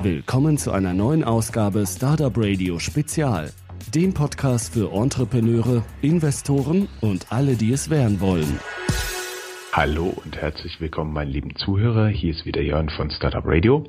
Willkommen 0.00 0.58
zu 0.58 0.70
einer 0.70 0.94
neuen 0.94 1.24
Ausgabe 1.24 1.84
Startup 1.84 2.32
Radio 2.36 2.78
Spezial, 2.78 3.50
dem 3.92 4.14
Podcast 4.14 4.72
für 4.72 4.92
Entrepreneure, 4.92 5.82
Investoren 6.02 6.88
und 7.00 7.32
alle, 7.32 7.56
die 7.56 7.72
es 7.72 7.90
werden 7.90 8.20
wollen. 8.20 8.60
Hallo 9.72 10.14
und 10.24 10.36
herzlich 10.36 10.80
willkommen, 10.80 11.12
meine 11.12 11.32
lieben 11.32 11.56
Zuhörer. 11.56 12.06
Hier 12.06 12.30
ist 12.30 12.46
wieder 12.46 12.60
Jörn 12.60 12.90
von 12.90 13.10
Startup 13.10 13.42
Radio 13.44 13.88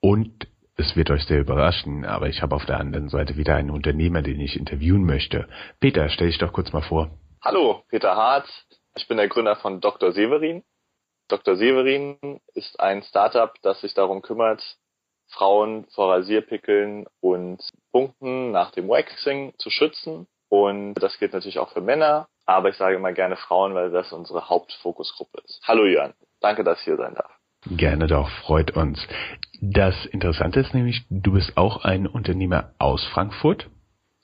und 0.00 0.46
es 0.76 0.94
wird 0.94 1.10
euch 1.10 1.24
sehr 1.24 1.40
überraschen, 1.40 2.04
aber 2.04 2.28
ich 2.28 2.42
habe 2.42 2.54
auf 2.54 2.64
der 2.66 2.78
anderen 2.78 3.08
Seite 3.08 3.36
wieder 3.36 3.56
einen 3.56 3.70
Unternehmer, 3.70 4.22
den 4.22 4.38
ich 4.38 4.56
interviewen 4.56 5.04
möchte. 5.04 5.48
Peter, 5.80 6.08
stell 6.10 6.28
dich 6.28 6.38
doch 6.38 6.52
kurz 6.52 6.72
mal 6.72 6.82
vor. 6.82 7.10
Hallo, 7.42 7.82
Peter 7.88 8.14
Hart. 8.14 8.48
Ich 8.94 9.08
bin 9.08 9.16
der 9.16 9.26
Gründer 9.26 9.56
von 9.56 9.80
Dr. 9.80 10.12
Severin. 10.12 10.62
Dr. 11.26 11.56
Severin 11.56 12.40
ist 12.54 12.78
ein 12.78 13.02
Startup, 13.02 13.52
das 13.62 13.80
sich 13.80 13.94
darum 13.94 14.22
kümmert, 14.22 14.62
Frauen 15.30 15.86
vor 15.94 16.12
Rasierpickeln 16.12 17.06
und 17.20 17.60
Punkten 17.92 18.50
nach 18.50 18.70
dem 18.72 18.88
Waxing 18.88 19.52
zu 19.58 19.70
schützen. 19.70 20.26
Und 20.48 20.94
das 20.94 21.18
gilt 21.18 21.32
natürlich 21.32 21.58
auch 21.58 21.72
für 21.72 21.80
Männer, 21.80 22.28
aber 22.44 22.70
ich 22.70 22.76
sage 22.76 22.96
immer 22.96 23.12
gerne 23.12 23.36
Frauen, 23.36 23.74
weil 23.74 23.90
das 23.90 24.12
unsere 24.12 24.48
Hauptfokusgruppe 24.48 25.40
ist. 25.44 25.60
Hallo 25.64 25.86
Jörn, 25.86 26.14
danke, 26.40 26.64
dass 26.64 26.80
ich 26.80 26.84
hier 26.84 26.96
sein 26.96 27.14
darf. 27.14 27.30
Gerne 27.66 28.06
doch, 28.06 28.28
freut 28.46 28.72
uns. 28.72 29.06
Das 29.60 30.06
Interessante 30.06 30.60
ist 30.60 30.74
nämlich, 30.74 31.04
du 31.10 31.32
bist 31.32 31.56
auch 31.56 31.84
ein 31.84 32.06
Unternehmer 32.06 32.72
aus 32.78 33.04
Frankfurt. 33.12 33.68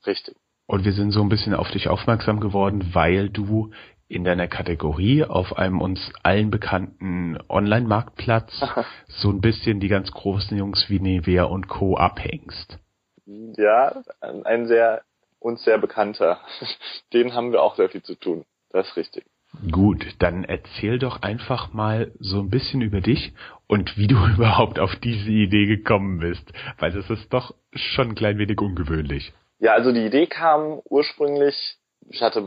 Richtig. 0.07 0.37
Und 0.67 0.85
wir 0.85 0.93
sind 0.93 1.13
so 1.13 1.21
ein 1.21 1.29
bisschen 1.29 1.55
auf 1.55 1.71
dich 1.71 1.89
aufmerksam 1.89 2.41
geworden, 2.41 2.91
weil 2.93 3.29
du 3.29 3.71
in 4.09 4.25
deiner 4.25 4.47
Kategorie 4.47 5.25
auf 5.25 5.59
einem 5.59 5.81
uns 5.81 6.13
allen 6.23 6.51
bekannten 6.51 7.39
Online-Marktplatz 7.49 8.65
so 9.09 9.31
ein 9.31 9.41
bisschen 9.41 9.81
die 9.81 9.89
ganz 9.89 10.11
großen 10.13 10.57
Jungs 10.57 10.89
wie 10.89 11.01
Nevea 11.01 11.45
und 11.45 11.69
Co. 11.69 11.97
abhängst. 11.97 12.79
Ja, 13.27 14.03
ein 14.21 14.67
sehr, 14.67 15.03
uns 15.41 15.65
sehr 15.65 15.79
bekannter. 15.79 16.41
Den 17.13 17.35
haben 17.35 17.53
wir 17.53 17.63
auch 17.63 17.77
sehr 17.77 17.89
viel 17.89 18.03
zu 18.03 18.15
tun. 18.15 18.45
Das 18.71 18.89
ist 18.89 18.97
richtig. 18.97 19.25
Gut, 19.71 20.05
dann 20.19 20.45
erzähl 20.45 20.99
doch 20.99 21.23
einfach 21.23 21.73
mal 21.73 22.13
so 22.19 22.41
ein 22.41 22.51
bisschen 22.51 22.83
über 22.83 23.01
dich 23.01 23.33
und 23.67 23.97
wie 23.97 24.07
du 24.07 24.17
überhaupt 24.37 24.79
auf 24.79 24.95
diese 24.97 25.31
Idee 25.31 25.67
gekommen 25.67 26.19
bist, 26.19 26.53
weil 26.79 26.93
das 26.93 27.09
ist 27.11 27.33
doch 27.33 27.55
schon 27.75 28.11
ein 28.11 28.15
klein 28.15 28.39
wenig 28.39 28.61
ungewöhnlich. 28.61 29.33
Ja, 29.59 29.73
also 29.73 29.93
die 29.93 30.05
Idee 30.05 30.27
kam 30.27 30.81
ursprünglich, 30.85 31.79
ich 32.09 32.21
hatte 32.21 32.43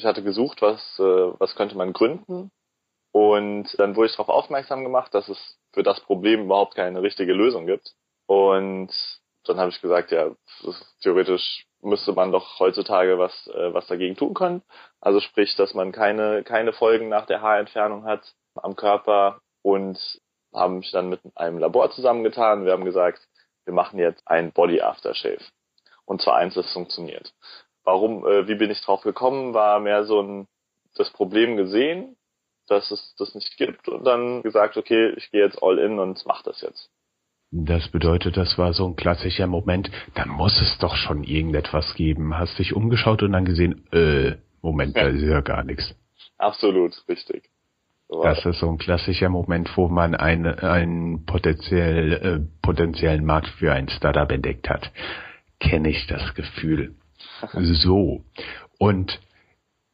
ich 0.00 0.06
hatte 0.06 0.22
gesucht, 0.22 0.62
was, 0.62 0.80
äh, 0.98 1.02
was 1.38 1.54
könnte 1.54 1.76
man 1.76 1.92
gründen. 1.92 2.50
Und 3.12 3.78
dann 3.78 3.96
wurde 3.96 4.06
ich 4.06 4.12
darauf 4.12 4.28
aufmerksam 4.28 4.82
gemacht, 4.82 5.12
dass 5.14 5.28
es 5.28 5.58
für 5.72 5.82
das 5.82 6.00
Problem 6.00 6.44
überhaupt 6.44 6.74
keine 6.74 7.02
richtige 7.02 7.34
Lösung 7.34 7.66
gibt. 7.66 7.92
Und 8.26 8.90
dann 9.44 9.58
habe 9.58 9.70
ich 9.70 9.80
gesagt, 9.80 10.10
ja, 10.10 10.30
theoretisch 11.02 11.66
müsste 11.82 12.12
man 12.12 12.32
doch 12.32 12.58
heutzutage 12.60 13.18
was, 13.18 13.46
äh, 13.48 13.74
was 13.74 13.86
dagegen 13.88 14.16
tun 14.16 14.34
können. 14.34 14.62
Also 15.00 15.20
sprich, 15.20 15.54
dass 15.56 15.74
man 15.74 15.92
keine, 15.92 16.44
keine 16.44 16.72
Folgen 16.72 17.08
nach 17.08 17.26
der 17.26 17.42
Haarentfernung 17.42 18.04
hat 18.04 18.22
am 18.54 18.76
Körper 18.76 19.40
und 19.62 19.98
haben 20.54 20.78
mich 20.78 20.90
dann 20.92 21.08
mit 21.10 21.20
einem 21.34 21.58
Labor 21.58 21.90
zusammengetan. 21.90 22.64
Wir 22.64 22.72
haben 22.72 22.84
gesagt, 22.84 23.20
wir 23.64 23.74
machen 23.74 23.98
jetzt 23.98 24.22
ein 24.26 24.52
Body 24.52 24.80
Aftershave. 24.80 25.44
Und 26.06 26.22
zwar 26.22 26.36
eins, 26.36 26.54
das 26.54 26.72
funktioniert 26.72 27.32
warum, 27.84 28.26
äh, 28.26 28.48
wie 28.48 28.54
bin 28.54 28.70
ich 28.70 28.80
drauf 28.82 29.02
gekommen, 29.02 29.54
war 29.54 29.80
mehr 29.80 30.04
so 30.04 30.22
ein, 30.22 30.48
das 30.96 31.10
Problem 31.10 31.56
gesehen, 31.56 32.16
dass 32.66 32.90
es 32.90 33.14
das 33.18 33.34
nicht 33.34 33.56
gibt 33.56 33.88
und 33.88 34.04
dann 34.04 34.42
gesagt, 34.42 34.76
okay, 34.76 35.12
ich 35.16 35.30
gehe 35.30 35.44
jetzt 35.44 35.62
all 35.62 35.78
in 35.78 35.98
und 35.98 36.24
mach 36.26 36.42
das 36.42 36.60
jetzt. 36.60 36.90
Das 37.52 37.88
bedeutet, 37.88 38.36
das 38.36 38.58
war 38.58 38.72
so 38.72 38.86
ein 38.86 38.94
klassischer 38.94 39.48
Moment, 39.48 39.90
da 40.14 40.24
muss 40.24 40.60
es 40.60 40.78
doch 40.78 40.94
schon 40.94 41.24
irgendetwas 41.24 41.94
geben. 41.94 42.38
Hast 42.38 42.58
dich 42.60 42.74
umgeschaut 42.76 43.24
und 43.24 43.32
dann 43.32 43.44
gesehen, 43.44 43.86
äh, 43.92 44.36
Moment, 44.62 44.96
da 44.96 45.08
ist 45.08 45.22
ja 45.22 45.40
gar 45.40 45.64
nichts. 45.64 45.94
Absolut, 46.38 46.92
richtig. 47.08 47.50
So 48.08 48.22
das 48.22 48.44
ist 48.44 48.60
so 48.60 48.68
ein 48.68 48.78
klassischer 48.78 49.28
Moment, 49.28 49.76
wo 49.76 49.88
man 49.88 50.14
einen, 50.14 50.58
einen 50.58 51.26
potenziell, 51.26 52.12
äh, 52.12 52.40
potenziellen 52.62 53.24
Markt 53.24 53.48
für 53.48 53.72
ein 53.72 53.88
Startup 53.88 54.30
entdeckt 54.30 54.68
hat. 54.68 54.90
Kenne 55.58 55.90
ich 55.90 56.06
das 56.06 56.34
Gefühl. 56.34 56.94
So. 57.52 58.24
Und 58.78 59.20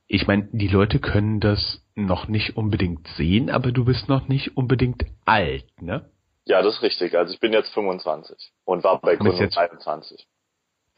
ich 0.08 0.26
meine, 0.26 0.48
die 0.52 0.68
Leute 0.68 0.98
können 1.00 1.40
das 1.40 1.82
noch 1.94 2.28
nicht 2.28 2.56
unbedingt 2.56 3.08
sehen, 3.16 3.50
aber 3.50 3.72
du 3.72 3.84
bist 3.84 4.08
noch 4.08 4.28
nicht 4.28 4.56
unbedingt 4.56 5.06
alt, 5.24 5.64
ne? 5.80 6.08
Ja, 6.44 6.62
das 6.62 6.76
ist 6.76 6.82
richtig. 6.82 7.16
Also 7.16 7.34
ich 7.34 7.40
bin 7.40 7.52
jetzt 7.52 7.72
25 7.74 8.36
und 8.64 8.84
war 8.84 9.00
bei 9.00 9.16
Kunden 9.16 9.50
23. 9.50 10.26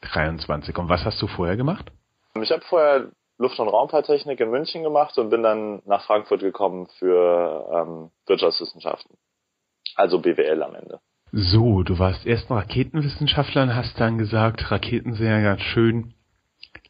23. 0.01 0.77
Und 0.77 0.89
was 0.89 1.03
hast 1.03 1.21
du 1.21 1.27
vorher 1.27 1.57
gemacht? 1.57 1.91
Ich 2.39 2.51
habe 2.51 2.61
vorher 2.61 3.11
Luft- 3.39 3.59
und 3.59 3.67
Raumfahrttechnik 3.67 4.39
in 4.39 4.51
München 4.51 4.83
gemacht 4.83 5.17
und 5.17 5.29
bin 5.29 5.41
dann 5.41 5.81
nach 5.85 6.05
Frankfurt 6.05 6.41
gekommen 6.41 6.87
für 6.99 7.67
ähm, 7.73 8.11
Wirtschaftswissenschaften. 8.27 9.17
Also 9.95 10.19
BWL 10.19 10.61
am 10.61 10.75
Ende. 10.75 10.99
So, 11.31 11.83
du 11.83 11.97
warst 11.99 12.25
erst 12.25 12.49
ein 12.49 12.57
Raketenwissenschaftler 12.57 13.63
und 13.63 13.75
hast 13.75 13.99
dann 13.99 14.17
gesagt, 14.17 14.71
Raketen 14.71 15.13
sind 15.13 15.27
ja 15.27 15.41
ganz 15.41 15.61
schön, 15.61 16.13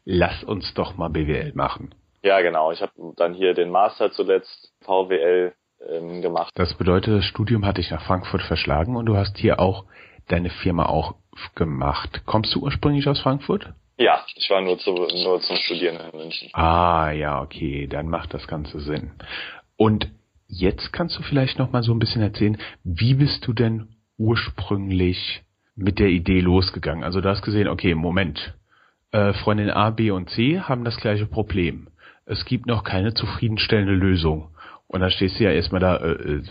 lass 0.04 0.44
uns 0.44 0.72
doch 0.74 0.96
mal 0.96 1.08
BWL 1.08 1.52
machen. 1.54 1.94
Ja, 2.22 2.40
genau. 2.40 2.70
Ich 2.72 2.82
habe 2.82 2.92
dann 3.16 3.34
hier 3.34 3.54
den 3.54 3.70
Master 3.70 4.12
zuletzt 4.12 4.72
VWL 4.82 5.54
ähm, 5.88 6.22
gemacht. 6.22 6.52
Das 6.54 6.74
bedeutet, 6.74 7.18
das 7.18 7.24
Studium 7.24 7.64
hat 7.64 7.78
dich 7.78 7.90
nach 7.90 8.04
Frankfurt 8.04 8.42
verschlagen 8.42 8.96
und 8.96 9.06
du 9.06 9.16
hast 9.16 9.38
hier 9.38 9.60
auch 9.60 9.84
deine 10.28 10.50
Firma 10.50 10.86
auch 10.86 11.14
gemacht. 11.54 12.22
Kommst 12.26 12.54
du 12.54 12.60
ursprünglich 12.60 13.08
aus 13.08 13.20
Frankfurt? 13.20 13.72
Ja, 13.98 14.24
ich 14.34 14.48
war 14.48 14.62
nur, 14.62 14.78
zu, 14.78 14.92
nur 14.92 15.40
zum 15.42 15.56
Studieren 15.56 15.96
in 15.96 16.18
München. 16.18 16.48
Ah, 16.54 17.10
ja, 17.10 17.42
okay, 17.42 17.86
dann 17.86 18.08
macht 18.08 18.32
das 18.32 18.46
Ganze 18.46 18.80
Sinn. 18.80 19.12
Und 19.76 20.10
jetzt 20.46 20.92
kannst 20.92 21.18
du 21.18 21.22
vielleicht 21.22 21.58
noch 21.58 21.70
mal 21.70 21.82
so 21.82 21.92
ein 21.92 21.98
bisschen 21.98 22.22
erzählen, 22.22 22.58
wie 22.82 23.14
bist 23.14 23.46
du 23.46 23.52
denn 23.52 23.96
ursprünglich 24.16 25.42
mit 25.74 25.98
der 25.98 26.08
Idee 26.08 26.40
losgegangen? 26.40 27.04
Also 27.04 27.20
du 27.20 27.28
hast 27.28 27.42
gesehen, 27.42 27.68
okay, 27.68 27.94
Moment, 27.94 28.54
äh, 29.12 29.32
Freundin 29.34 29.70
A, 29.70 29.90
B 29.90 30.10
und 30.10 30.30
C 30.30 30.60
haben 30.60 30.84
das 30.84 30.96
gleiche 30.96 31.26
Problem. 31.26 31.88
Es 32.26 32.44
gibt 32.44 32.66
noch 32.66 32.84
keine 32.84 33.14
zufriedenstellende 33.14 33.92
Lösung. 33.92 34.54
Und 34.86 35.00
dann 35.00 35.10
stehst 35.10 35.38
du 35.38 35.44
ja 35.44 35.50
erstmal 35.50 35.80
da, 35.80 35.96
äh, 35.96 36.12
äh, 36.12 36.42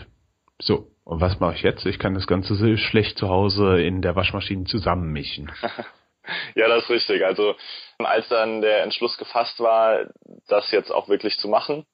so, 0.58 0.90
und 1.04 1.20
was 1.20 1.40
mache 1.40 1.54
ich 1.54 1.62
jetzt? 1.62 1.86
Ich 1.86 1.98
kann 1.98 2.14
das 2.14 2.26
Ganze 2.26 2.54
so 2.54 2.76
schlecht 2.76 3.18
zu 3.18 3.28
Hause 3.28 3.80
in 3.82 4.02
der 4.02 4.14
Waschmaschine 4.14 4.64
zusammenmischen. 4.64 5.50
ja, 6.54 6.68
das 6.68 6.84
ist 6.84 6.90
richtig. 6.90 7.24
Also 7.24 7.54
als 7.98 8.28
dann 8.28 8.60
der 8.60 8.82
Entschluss 8.82 9.16
gefasst 9.16 9.58
war, 9.60 10.06
das 10.48 10.70
jetzt 10.70 10.90
auch 10.90 11.08
wirklich 11.08 11.38
zu 11.38 11.48
machen, 11.48 11.84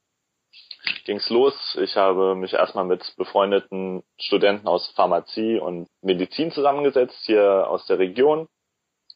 ging's 1.04 1.30
los. 1.30 1.78
Ich 1.80 1.96
habe 1.96 2.34
mich 2.34 2.52
erstmal 2.52 2.84
mit 2.84 3.14
befreundeten 3.16 4.02
Studenten 4.20 4.66
aus 4.66 4.92
Pharmazie 4.96 5.58
und 5.58 5.88
Medizin 6.02 6.50
zusammengesetzt, 6.50 7.24
hier 7.24 7.68
aus 7.68 7.86
der 7.86 7.98
Region 7.98 8.48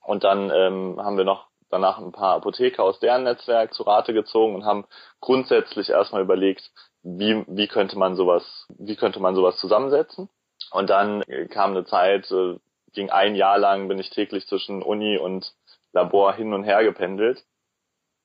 und 0.03 0.25
dann 0.25 0.51
ähm, 0.51 1.01
haben 1.03 1.17
wir 1.17 1.25
noch 1.25 1.49
danach 1.71 1.99
ein 1.99 2.13
paar 2.13 2.37
Apotheker 2.37 2.83
aus 2.83 2.99
deren 3.01 3.25
Netzwerk 3.25 3.73
zu 3.75 3.85
Rate 3.85 4.13
gezogen 4.13 4.55
und 4.55 4.65
haben 4.65 4.87
grundsätzlich 5.21 5.91
erstmal 5.91 6.23
überlegt, 6.23 6.71
wie, 7.03 7.45
wie 7.47 7.69
könnte 7.69 7.99
man 7.99 8.17
sowas, 8.17 8.67
wie 8.77 8.97
könnte 8.97 9.21
man 9.21 9.35
sowas 9.35 9.57
zusammensetzen. 9.59 10.29
Und 10.73 10.91
dann 10.91 11.23
kam 11.51 11.71
eine 11.71 11.85
Zeit, 11.85 12.31
äh, 12.31 12.59
ging 12.93 13.11
ein 13.11 13.35
Jahr 13.35 13.59
lang, 13.59 13.89
bin 13.89 13.99
ich 13.99 14.11
täglich 14.11 14.47
zwischen 14.47 14.83
Uni 14.83 15.17
und 15.17 15.55
Labor 15.93 16.35
hin 16.35 16.53
und 16.53 16.65
her 16.65 16.83
gependelt. 16.85 17.45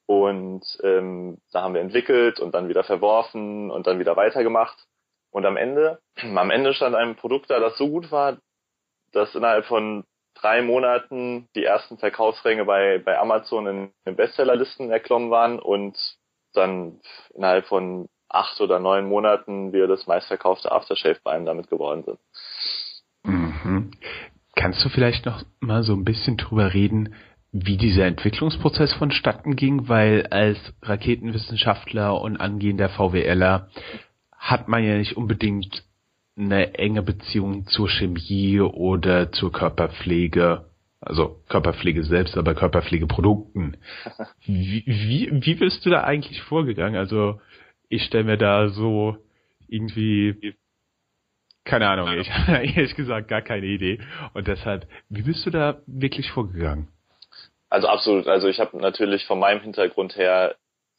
Und 0.08 0.64
ähm, 0.84 1.40
da 1.52 1.62
haben 1.62 1.74
wir 1.74 1.82
entwickelt 1.82 2.40
und 2.40 2.54
dann 2.54 2.68
wieder 2.68 2.84
verworfen 2.84 3.72
und 3.72 3.88
dann 3.88 4.00
wieder 4.00 4.16
weitergemacht. 4.16 4.78
Und 5.32 5.46
am 5.46 5.58
Ende, 5.58 6.00
am 6.22 6.52
Ende 6.52 6.74
stand 6.74 6.96
ein 6.96 7.16
Produkt 7.16 7.50
da, 7.50 7.60
das 7.60 7.78
so 7.78 7.90
gut 7.90 8.12
war, 8.12 8.38
dass 9.12 9.34
innerhalb 9.34 9.66
von 9.66 10.04
drei 10.36 10.62
Monaten 10.62 11.48
die 11.56 11.64
ersten 11.64 11.98
Verkaufsränge 11.98 12.66
bei, 12.66 13.00
bei 13.00 13.18
Amazon 13.18 13.68
in 13.68 13.92
den 14.06 14.16
Bestsellerlisten 14.16 14.92
erklommen 14.92 15.32
waren 15.32 15.60
und 15.60 15.98
dann 16.54 17.00
innerhalb 17.34 17.66
von 17.66 18.08
acht 18.30 18.60
oder 18.62 18.80
neun 18.80 19.08
Monaten 19.08 19.74
wir 19.74 19.88
das 19.88 20.08
meistverkaufte 20.08 20.72
Aftershave 20.72 21.20
bei 21.24 21.32
einem 21.32 21.46
damit 21.46 21.70
geworden 21.70 22.04
sind. 22.04 22.20
Mhm. 23.24 23.92
Kannst 24.56 24.84
du 24.84 24.90
vielleicht 24.90 25.26
noch 25.26 25.44
mal 25.60 25.84
so 25.84 25.94
ein 25.94 26.06
bisschen 26.06 26.38
drüber 26.38 26.74
reden, 26.74 27.16
wie 27.52 27.78
dieser 27.78 28.06
Entwicklungsprozess 28.06 28.94
vonstatten 28.94 29.56
ging, 29.56 29.88
weil 29.88 30.28
als 30.28 30.58
Raketenwissenschaftler 30.82 32.20
und 32.20 32.38
angehender 32.38 32.90
VWLer 32.90 33.70
hat 34.38 34.68
man 34.68 34.84
ja 34.84 34.98
nicht 34.98 35.18
unbedingt 35.18 35.84
eine 36.38 36.76
enge 36.76 37.02
Beziehung 37.02 37.68
zur 37.68 37.90
Chemie 37.90 38.60
oder 38.60 39.32
zur 39.32 39.52
Körperpflege, 39.52 40.66
also 41.02 41.42
Körperpflege 41.50 42.04
selbst, 42.04 42.38
aber 42.38 42.56
Körperpflegeprodukten. 42.56 43.78
Wie, 44.46 44.84
wie, 44.86 45.30
wie 45.32 45.56
bist 45.56 45.86
du 45.86 45.90
da 45.90 46.04
eigentlich 46.04 46.42
vorgegangen? 46.44 46.98
Also 46.98 47.40
ich 47.90 48.04
stelle 48.04 48.26
mir 48.26 48.38
da 48.38 48.70
so 48.70 49.18
irgendwie 49.68 50.56
Keine 51.66 51.90
Ahnung, 51.90 52.12
ich 52.14 52.32
habe 52.48 52.66
ehrlich 52.66 52.96
gesagt 52.96 53.28
gar 53.28 53.42
keine 53.42 53.66
Idee. 53.66 54.00
Und 54.34 54.48
deshalb, 54.48 54.88
wie 55.10 55.24
bist 55.24 55.46
du 55.46 55.50
da 55.50 55.82
wirklich 55.88 56.32
vorgegangen? 56.32 56.90
Also 57.70 57.88
absolut. 57.88 58.28
Also 58.28 58.48
ich 58.48 58.60
habe 58.60 58.78
natürlich 58.78 59.26
von 59.26 59.40
meinem 59.40 59.62
Hintergrund 59.62 60.16
her 60.16 60.56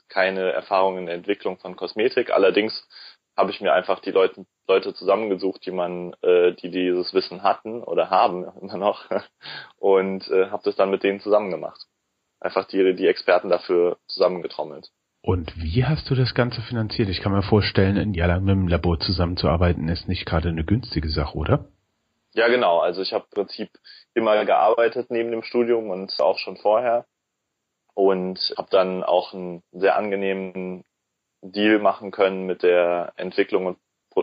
keine 0.08 0.52
Erfahrung 0.52 0.98
in 0.98 1.06
der 1.06 1.14
Entwicklung 1.14 1.58
von 1.58 1.76
Kosmetik. 1.76 2.30
Allerdings 2.30 2.88
habe 3.36 3.50
ich 3.50 3.60
mir 3.60 3.72
einfach 3.72 4.00
die 4.00 4.10
Leute, 4.10 4.44
Leute 4.68 4.94
zusammengesucht, 4.94 5.64
die 5.64 5.70
man, 5.70 6.14
äh, 6.22 6.52
die 6.52 6.70
dieses 6.70 7.14
Wissen 7.14 7.42
hatten 7.42 7.82
oder 7.82 8.10
haben 8.10 8.46
immer 8.60 8.76
noch 8.76 9.04
und 9.78 10.28
äh, 10.30 10.50
habe 10.50 10.62
das 10.64 10.76
dann 10.76 10.90
mit 10.90 11.02
denen 11.02 11.20
zusammen 11.20 11.50
gemacht. 11.50 11.86
Einfach 12.40 12.66
die, 12.66 12.94
die 12.94 13.06
Experten 13.06 13.48
dafür 13.48 13.98
zusammengetrommelt. 14.08 14.90
Und 15.22 15.56
wie 15.56 15.84
hast 15.84 16.08
du 16.08 16.14
das 16.14 16.34
Ganze 16.34 16.60
finanziert? 16.62 17.08
Ich 17.08 17.20
kann 17.20 17.32
mir 17.32 17.42
vorstellen, 17.42 17.96
in 17.96 18.14
Jala 18.14 18.38
mit 18.38 18.50
dem 18.50 18.68
Labor 18.68 19.00
zusammenzuarbeiten 19.00 19.88
ist 19.88 20.06
nicht 20.06 20.24
gerade 20.24 20.50
eine 20.50 20.64
günstige 20.64 21.08
Sache, 21.08 21.36
oder? 21.36 21.66
Ja, 22.34 22.48
genau. 22.48 22.78
Also 22.78 23.02
ich 23.02 23.12
habe 23.12 23.24
im 23.24 23.34
Prinzip 23.34 23.70
immer 24.14 24.44
gearbeitet 24.44 25.10
neben 25.10 25.30
dem 25.30 25.42
Studium 25.42 25.90
und 25.90 26.14
auch 26.20 26.38
schon 26.38 26.56
vorher 26.56 27.06
und 27.94 28.54
habe 28.58 28.68
dann 28.70 29.02
auch 29.02 29.32
einen 29.32 29.62
sehr 29.72 29.96
angenehmen 29.96 30.84
Deal 31.40 31.78
machen 31.78 32.10
können 32.10 32.46
mit 32.46 32.62
der 32.62 33.12
Entwicklung 33.16 33.66
und 33.66 33.78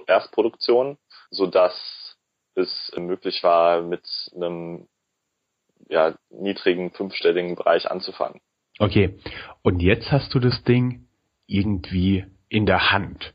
Erstproduktion, 0.05 0.97
so 1.29 1.47
dass 1.47 2.17
es 2.55 2.91
möglich 2.95 3.43
war, 3.43 3.81
mit 3.81 4.03
einem 4.35 4.87
ja, 5.89 6.15
niedrigen 6.29 6.91
fünfstelligen 6.91 7.55
Bereich 7.55 7.89
anzufangen. 7.89 8.41
Okay. 8.79 9.19
Und 9.61 9.81
jetzt 9.81 10.11
hast 10.11 10.33
du 10.33 10.39
das 10.39 10.63
Ding 10.63 11.07
irgendwie 11.47 12.25
in 12.49 12.65
der 12.65 12.91
Hand. 12.91 13.33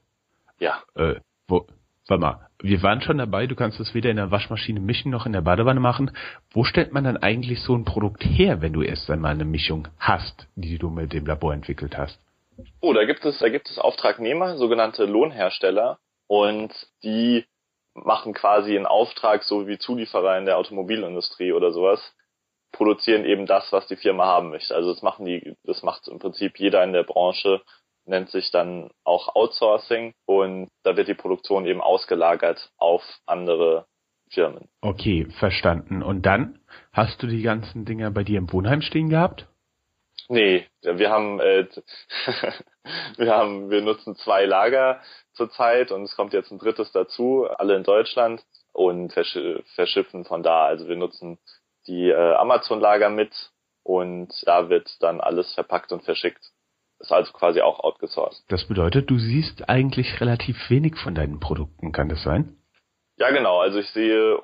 Ja. 0.58 0.82
Äh, 0.94 1.16
wo, 1.46 1.66
warte 2.06 2.20
mal, 2.20 2.48
wir 2.60 2.82
waren 2.82 3.00
schon 3.00 3.18
dabei, 3.18 3.46
du 3.46 3.54
kannst 3.54 3.78
es 3.78 3.94
weder 3.94 4.10
in 4.10 4.16
der 4.16 4.30
Waschmaschine 4.30 4.80
mischen 4.80 5.10
noch 5.10 5.26
in 5.26 5.32
der 5.32 5.42
Badewanne 5.42 5.80
machen. 5.80 6.10
Wo 6.50 6.64
stellt 6.64 6.92
man 6.92 7.04
dann 7.04 7.16
eigentlich 7.16 7.60
so 7.62 7.74
ein 7.74 7.84
Produkt 7.84 8.24
her, 8.24 8.60
wenn 8.62 8.72
du 8.72 8.82
erst 8.82 9.08
einmal 9.10 9.32
eine 9.32 9.44
Mischung 9.44 9.88
hast, 9.98 10.48
die 10.56 10.78
du 10.78 10.90
mit 10.90 11.12
dem 11.12 11.26
Labor 11.26 11.54
entwickelt 11.54 11.96
hast? 11.96 12.18
Oh, 12.80 12.92
da 12.92 13.04
gibt 13.04 13.24
es, 13.24 13.38
da 13.38 13.48
gibt 13.48 13.70
es 13.70 13.78
Auftragnehmer, 13.78 14.56
sogenannte 14.56 15.04
Lohnhersteller, 15.04 15.98
und 16.28 16.72
die 17.02 17.44
machen 17.94 18.32
quasi 18.32 18.76
einen 18.76 18.86
Auftrag, 18.86 19.42
so 19.42 19.66
wie 19.66 19.78
Zulieferer 19.78 20.38
in 20.38 20.44
der 20.44 20.58
Automobilindustrie 20.58 21.52
oder 21.52 21.72
sowas, 21.72 22.14
produzieren 22.70 23.24
eben 23.24 23.46
das, 23.46 23.72
was 23.72 23.88
die 23.88 23.96
Firma 23.96 24.26
haben 24.26 24.50
möchte. 24.50 24.74
Also 24.74 24.92
das 24.92 25.02
machen 25.02 25.26
die, 25.26 25.56
das 25.64 25.82
macht 25.82 26.06
im 26.06 26.20
Prinzip 26.20 26.60
jeder 26.60 26.84
in 26.84 26.92
der 26.92 27.02
Branche, 27.02 27.62
nennt 28.04 28.30
sich 28.30 28.50
dann 28.50 28.90
auch 29.04 29.34
Outsourcing 29.34 30.14
und 30.26 30.68
da 30.82 30.96
wird 30.96 31.08
die 31.08 31.14
Produktion 31.14 31.66
eben 31.66 31.80
ausgelagert 31.80 32.70
auf 32.76 33.02
andere 33.26 33.86
Firmen. 34.30 34.68
Okay, 34.80 35.26
verstanden. 35.38 36.02
Und 36.02 36.22
dann 36.26 36.60
hast 36.92 37.22
du 37.22 37.26
die 37.26 37.42
ganzen 37.42 37.84
Dinger 37.84 38.10
bei 38.10 38.24
dir 38.24 38.38
im 38.38 38.52
Wohnheim 38.52 38.82
stehen 38.82 39.08
gehabt? 39.08 39.46
Nee, 40.28 40.66
wir 40.82 41.10
haben 41.10 41.40
äh, 41.40 41.66
wir 43.16 43.34
haben 43.34 43.70
wir 43.70 43.82
nutzen 43.82 44.16
zwei 44.16 44.44
Lager 44.44 45.00
zurzeit 45.32 45.92
und 45.92 46.02
es 46.02 46.16
kommt 46.16 46.32
jetzt 46.32 46.50
ein 46.50 46.58
drittes 46.58 46.92
dazu, 46.92 47.46
alle 47.58 47.76
in 47.76 47.84
Deutschland 47.84 48.44
und 48.72 49.12
versch 49.12 49.38
verschiffen 49.74 50.24
von 50.24 50.42
da. 50.42 50.66
Also 50.66 50.88
wir 50.88 50.96
nutzen 50.96 51.38
die 51.86 52.08
äh, 52.08 52.34
Amazon-Lager 52.34 53.10
mit 53.10 53.32
und 53.82 54.32
da 54.46 54.68
wird 54.68 54.90
dann 55.00 55.20
alles 55.20 55.54
verpackt 55.54 55.92
und 55.92 56.04
verschickt. 56.04 56.42
Ist 57.00 57.12
also 57.12 57.32
quasi 57.32 57.60
auch 57.60 57.80
outgesourced. 57.80 58.44
Das 58.48 58.66
bedeutet, 58.66 59.08
du 59.08 59.18
siehst 59.18 59.68
eigentlich 59.68 60.20
relativ 60.20 60.56
wenig 60.68 60.96
von 60.96 61.14
deinen 61.14 61.38
Produkten, 61.38 61.92
kann 61.92 62.08
das 62.08 62.22
sein? 62.22 62.56
Ja, 63.16 63.30
genau. 63.30 63.60
Also 63.60 63.78
ich 63.78 63.88
sehe 63.90 64.38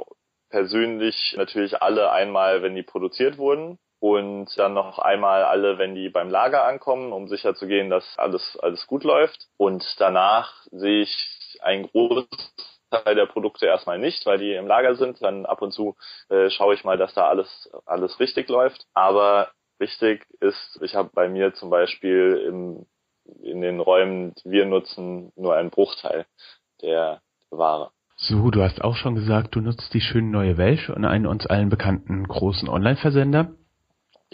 persönlich 0.50 1.34
natürlich 1.36 1.82
alle 1.82 2.12
einmal, 2.12 2.62
wenn 2.62 2.76
die 2.76 2.84
produziert 2.84 3.38
wurden 3.38 3.78
und 4.04 4.50
dann 4.58 4.74
noch 4.74 4.98
einmal 4.98 5.44
alle, 5.44 5.78
wenn 5.78 5.94
die 5.94 6.10
beim 6.10 6.28
Lager 6.28 6.66
ankommen, 6.66 7.10
um 7.14 7.26
sicher 7.26 7.54
zu 7.54 7.66
gehen, 7.66 7.88
dass 7.88 8.18
alles, 8.18 8.58
alles 8.60 8.86
gut 8.86 9.02
läuft. 9.02 9.48
Und 9.56 9.82
danach 9.98 10.52
sehe 10.70 11.04
ich 11.04 11.58
einen 11.62 11.84
großen 11.90 12.28
Teil 12.90 13.14
der 13.14 13.24
Produkte 13.24 13.64
erstmal 13.64 13.98
nicht, 13.98 14.26
weil 14.26 14.36
die 14.36 14.52
im 14.52 14.66
Lager 14.66 14.94
sind. 14.96 15.22
Dann 15.22 15.46
ab 15.46 15.62
und 15.62 15.72
zu 15.72 15.96
äh, 16.28 16.50
schaue 16.50 16.74
ich 16.74 16.84
mal, 16.84 16.98
dass 16.98 17.14
da 17.14 17.28
alles, 17.28 17.70
alles 17.86 18.20
richtig 18.20 18.50
läuft. 18.50 18.84
Aber 18.92 19.48
wichtig 19.78 20.26
ist, 20.38 20.78
ich 20.82 20.94
habe 20.94 21.08
bei 21.14 21.30
mir 21.30 21.54
zum 21.54 21.70
Beispiel 21.70 22.44
im, 22.46 22.86
in 23.42 23.62
den 23.62 23.80
Räumen, 23.80 24.34
die 24.44 24.50
wir 24.50 24.66
nutzen, 24.66 25.32
nur 25.34 25.56
einen 25.56 25.70
Bruchteil 25.70 26.26
der 26.82 27.22
Ware. 27.48 27.90
So, 28.16 28.50
du 28.50 28.62
hast 28.62 28.84
auch 28.84 28.96
schon 28.96 29.14
gesagt, 29.14 29.54
du 29.54 29.62
nutzt 29.62 29.94
die 29.94 30.02
schöne 30.02 30.28
neue 30.28 30.58
Welsch 30.58 30.90
und 30.90 31.06
einen 31.06 31.24
uns 31.24 31.46
allen 31.46 31.70
bekannten 31.70 32.28
großen 32.28 32.68
Online-Versender. 32.68 33.54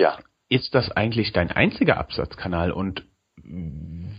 Ja. 0.00 0.18
Ist 0.48 0.74
das 0.74 0.90
eigentlich 0.90 1.32
dein 1.32 1.50
einziger 1.50 1.98
Absatzkanal 1.98 2.72
und 2.72 3.04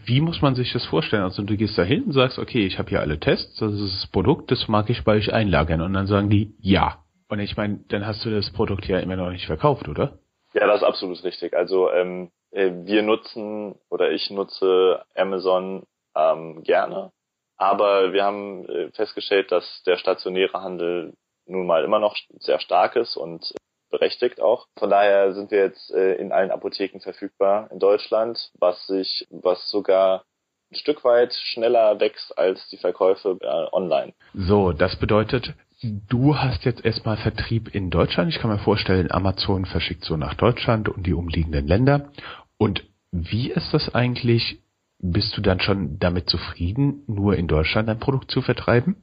wie 0.05 0.21
muss 0.21 0.41
man 0.41 0.55
sich 0.55 0.71
das 0.73 0.85
vorstellen? 0.85 1.23
Also 1.23 1.43
du 1.43 1.57
gehst 1.57 1.77
da 1.77 1.83
hin 1.83 2.03
und 2.05 2.11
sagst, 2.13 2.39
okay, 2.39 2.65
ich 2.65 2.79
habe 2.79 2.89
hier 2.89 3.01
alle 3.01 3.19
Tests, 3.19 3.57
das 3.57 3.73
ist 3.73 4.03
das 4.03 4.11
Produkt, 4.11 4.51
das 4.51 4.67
mag 4.67 4.89
ich 4.89 5.03
bei 5.03 5.15
euch 5.15 5.33
einlagern 5.33 5.81
und 5.81 5.93
dann 5.93 6.07
sagen 6.07 6.29
die 6.29 6.55
ja. 6.59 7.03
Und 7.29 7.39
ich 7.39 7.55
meine, 7.57 7.79
dann 7.89 8.05
hast 8.05 8.23
du 8.25 8.29
das 8.29 8.51
Produkt 8.51 8.87
ja 8.87 8.99
immer 8.99 9.15
noch 9.15 9.31
nicht 9.31 9.45
verkauft, 9.45 9.87
oder? 9.87 10.19
Ja, 10.53 10.67
das 10.67 10.81
ist 10.81 10.87
absolut 10.87 11.23
richtig. 11.23 11.53
Also 11.53 11.91
ähm, 11.91 12.29
äh, 12.51 12.71
wir 12.83 13.03
nutzen 13.03 13.75
oder 13.89 14.11
ich 14.11 14.29
nutze 14.29 15.03
Amazon 15.15 15.83
ähm, 16.15 16.63
gerne, 16.63 17.11
aber 17.57 18.13
wir 18.13 18.23
haben 18.23 18.65
äh, 18.67 18.91
festgestellt, 18.91 19.51
dass 19.51 19.83
der 19.85 19.97
stationäre 19.97 20.61
Handel 20.61 21.13
nun 21.45 21.65
mal 21.65 21.83
immer 21.83 21.99
noch 21.99 22.15
sehr 22.39 22.59
stark 22.59 22.95
ist 22.95 23.15
und 23.15 23.53
berechtigt 23.91 24.41
auch. 24.41 24.67
Von 24.77 24.89
daher 24.89 25.33
sind 25.33 25.51
wir 25.51 25.59
jetzt 25.59 25.91
äh, 25.91 26.15
in 26.15 26.31
allen 26.31 26.51
Apotheken 26.51 26.99
verfügbar 26.99 27.69
in 27.71 27.79
Deutschland, 27.79 28.51
was 28.59 28.87
sich, 28.87 29.27
was 29.29 29.69
sogar 29.69 30.23
ein 30.71 30.75
Stück 30.75 31.03
weit 31.03 31.33
schneller 31.33 31.99
wächst 31.99 32.37
als 32.37 32.67
die 32.69 32.77
Verkäufe 32.77 33.37
äh, 33.41 33.75
online. 33.75 34.13
So, 34.33 34.71
das 34.71 34.95
bedeutet, 34.95 35.53
du 35.83 36.37
hast 36.37 36.63
jetzt 36.63 36.83
erstmal 36.83 37.17
Vertrieb 37.17 37.73
in 37.75 37.89
Deutschland. 37.89 38.33
Ich 38.33 38.39
kann 38.39 38.49
mir 38.49 38.59
vorstellen, 38.59 39.11
Amazon 39.11 39.65
verschickt 39.65 40.05
so 40.05 40.17
nach 40.17 40.35
Deutschland 40.35 40.89
und 40.89 41.05
die 41.05 41.13
umliegenden 41.13 41.67
Länder. 41.67 42.09
Und 42.57 42.83
wie 43.11 43.51
ist 43.51 43.73
das 43.73 43.93
eigentlich? 43.93 44.59
Bist 45.03 45.35
du 45.35 45.41
dann 45.41 45.59
schon 45.59 45.97
damit 45.97 46.29
zufrieden, 46.29 47.03
nur 47.07 47.35
in 47.35 47.47
Deutschland 47.47 47.89
ein 47.89 47.99
Produkt 47.99 48.29
zu 48.29 48.41
vertreiben? 48.41 48.95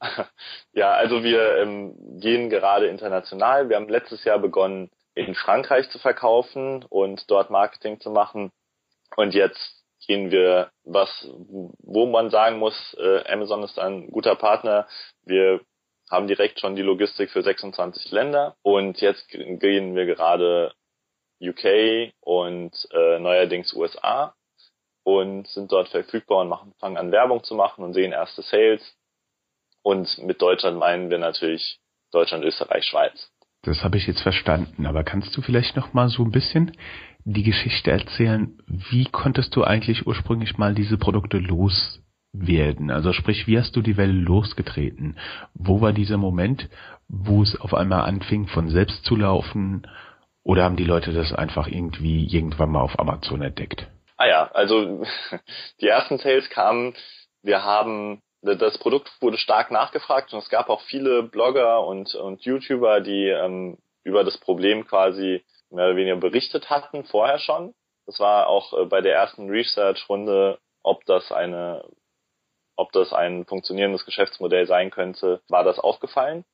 Ja, 0.72 0.92
also 0.92 1.22
wir 1.22 1.56
ähm, 1.58 1.94
gehen 2.20 2.50
gerade 2.50 2.86
international. 2.86 3.68
Wir 3.68 3.76
haben 3.76 3.88
letztes 3.88 4.24
Jahr 4.24 4.38
begonnen, 4.38 4.90
in 5.14 5.34
Frankreich 5.34 5.90
zu 5.90 5.98
verkaufen 5.98 6.84
und 6.88 7.30
dort 7.30 7.50
Marketing 7.50 8.00
zu 8.00 8.10
machen. 8.10 8.52
Und 9.16 9.34
jetzt 9.34 9.84
gehen 10.06 10.30
wir, 10.30 10.70
was, 10.84 11.28
wo 11.78 12.06
man 12.06 12.30
sagen 12.30 12.58
muss, 12.58 12.94
äh, 12.98 13.24
Amazon 13.30 13.62
ist 13.62 13.78
ein 13.78 14.10
guter 14.10 14.36
Partner. 14.36 14.86
Wir 15.24 15.60
haben 16.10 16.26
direkt 16.26 16.60
schon 16.60 16.76
die 16.76 16.82
Logistik 16.82 17.30
für 17.30 17.42
26 17.42 18.10
Länder 18.10 18.56
und 18.62 19.00
jetzt 19.00 19.28
gehen 19.28 19.94
wir 19.94 20.06
gerade 20.06 20.72
UK 21.40 22.12
und 22.20 22.72
äh, 22.92 23.18
neuerdings 23.18 23.72
USA 23.74 24.34
und 25.04 25.46
sind 25.48 25.70
dort 25.72 25.88
verfügbar 25.88 26.38
und 26.38 26.48
machen, 26.48 26.74
fangen 26.78 26.96
an 26.96 27.12
Werbung 27.12 27.44
zu 27.44 27.54
machen 27.54 27.84
und 27.84 27.94
sehen 27.94 28.12
erste 28.12 28.42
Sales 28.42 28.82
und 29.82 30.18
mit 30.18 30.40
Deutschland 30.42 30.78
meinen 30.78 31.10
wir 31.10 31.18
natürlich 31.18 31.78
Deutschland, 32.12 32.44
Österreich, 32.44 32.84
Schweiz. 32.84 33.30
Das 33.62 33.84
habe 33.84 33.98
ich 33.98 34.06
jetzt 34.06 34.22
verstanden, 34.22 34.86
aber 34.86 35.04
kannst 35.04 35.36
du 35.36 35.42
vielleicht 35.42 35.76
noch 35.76 35.92
mal 35.92 36.08
so 36.08 36.22
ein 36.22 36.30
bisschen 36.30 36.72
die 37.24 37.42
Geschichte 37.42 37.90
erzählen, 37.90 38.58
wie 38.66 39.04
konntest 39.04 39.54
du 39.54 39.64
eigentlich 39.64 40.06
ursprünglich 40.06 40.56
mal 40.56 40.74
diese 40.74 40.96
Produkte 40.96 41.38
loswerden? 41.38 42.90
Also 42.90 43.12
sprich, 43.12 43.46
wie 43.46 43.58
hast 43.58 43.76
du 43.76 43.82
die 43.82 43.98
Welle 43.98 44.12
losgetreten? 44.12 45.18
Wo 45.52 45.82
war 45.82 45.92
dieser 45.92 46.16
Moment, 46.16 46.70
wo 47.08 47.42
es 47.42 47.60
auf 47.60 47.74
einmal 47.74 48.02
anfing 48.02 48.46
von 48.46 48.70
selbst 48.70 49.04
zu 49.04 49.16
laufen? 49.16 49.86
Oder 50.42 50.64
haben 50.64 50.76
die 50.76 50.84
Leute 50.84 51.12
das 51.12 51.34
einfach 51.34 51.68
irgendwie 51.68 52.24
irgendwann 52.24 52.70
mal 52.70 52.80
auf 52.80 52.98
Amazon 52.98 53.42
entdeckt? 53.42 53.86
Ah 54.16 54.26
ja, 54.26 54.50
also 54.52 55.04
die 55.82 55.88
ersten 55.88 56.16
Sales 56.16 56.48
kamen, 56.48 56.94
wir 57.42 57.62
haben 57.62 58.22
das 58.42 58.78
Produkt 58.78 59.10
wurde 59.20 59.38
stark 59.38 59.70
nachgefragt 59.70 60.32
und 60.32 60.38
es 60.38 60.48
gab 60.48 60.70
auch 60.70 60.80
viele 60.82 61.22
Blogger 61.22 61.86
und, 61.86 62.14
und 62.14 62.42
YouTuber, 62.42 63.00
die 63.00 63.28
ähm, 63.28 63.78
über 64.02 64.24
das 64.24 64.38
Problem 64.38 64.86
quasi 64.86 65.44
mehr 65.70 65.86
oder 65.86 65.96
weniger 65.96 66.16
berichtet 66.16 66.70
hatten, 66.70 67.04
vorher 67.04 67.38
schon. 67.38 67.74
Das 68.06 68.18
war 68.18 68.48
auch 68.48 68.72
äh, 68.72 68.86
bei 68.86 69.02
der 69.02 69.14
ersten 69.14 69.50
Research-Runde, 69.50 70.58
ob 70.82 71.04
das 71.04 71.30
eine, 71.32 71.84
ob 72.76 72.92
das 72.92 73.12
ein 73.12 73.44
funktionierendes 73.44 74.06
Geschäftsmodell 74.06 74.66
sein 74.66 74.90
könnte, 74.90 75.42
war 75.48 75.62
das 75.62 75.78
aufgefallen. 75.78 76.44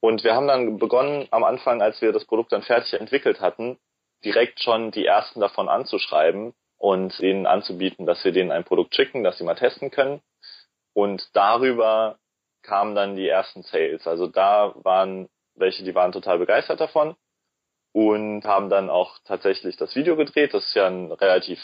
Und 0.00 0.24
wir 0.24 0.34
haben 0.34 0.48
dann 0.48 0.78
begonnen, 0.78 1.28
am 1.30 1.44
Anfang, 1.44 1.80
als 1.80 2.02
wir 2.02 2.12
das 2.12 2.26
Produkt 2.26 2.52
dann 2.52 2.62
fertig 2.62 2.92
entwickelt 2.94 3.40
hatten, 3.40 3.78
direkt 4.24 4.62
schon 4.62 4.90
die 4.90 5.06
ersten 5.06 5.40
davon 5.40 5.68
anzuschreiben 5.68 6.52
und 6.76 7.18
ihnen 7.20 7.46
anzubieten, 7.46 8.04
dass 8.04 8.22
wir 8.24 8.32
denen 8.32 8.52
ein 8.52 8.64
Produkt 8.64 8.94
schicken, 8.94 9.24
das 9.24 9.38
sie 9.38 9.44
mal 9.44 9.54
testen 9.54 9.90
können 9.90 10.20
und 10.94 11.28
darüber 11.34 12.18
kamen 12.62 12.94
dann 12.94 13.16
die 13.16 13.28
ersten 13.28 13.62
Sales. 13.62 14.06
Also 14.06 14.26
da 14.26 14.74
waren 14.76 15.28
welche, 15.54 15.84
die 15.84 15.94
waren 15.94 16.12
total 16.12 16.38
begeistert 16.38 16.80
davon 16.80 17.14
und 17.92 18.44
haben 18.44 18.70
dann 18.70 18.88
auch 18.90 19.18
tatsächlich 19.24 19.76
das 19.76 19.94
Video 19.94 20.16
gedreht. 20.16 20.54
Das 20.54 20.64
ist 20.64 20.74
ja 20.74 20.86
ein 20.86 21.12
relativ 21.12 21.60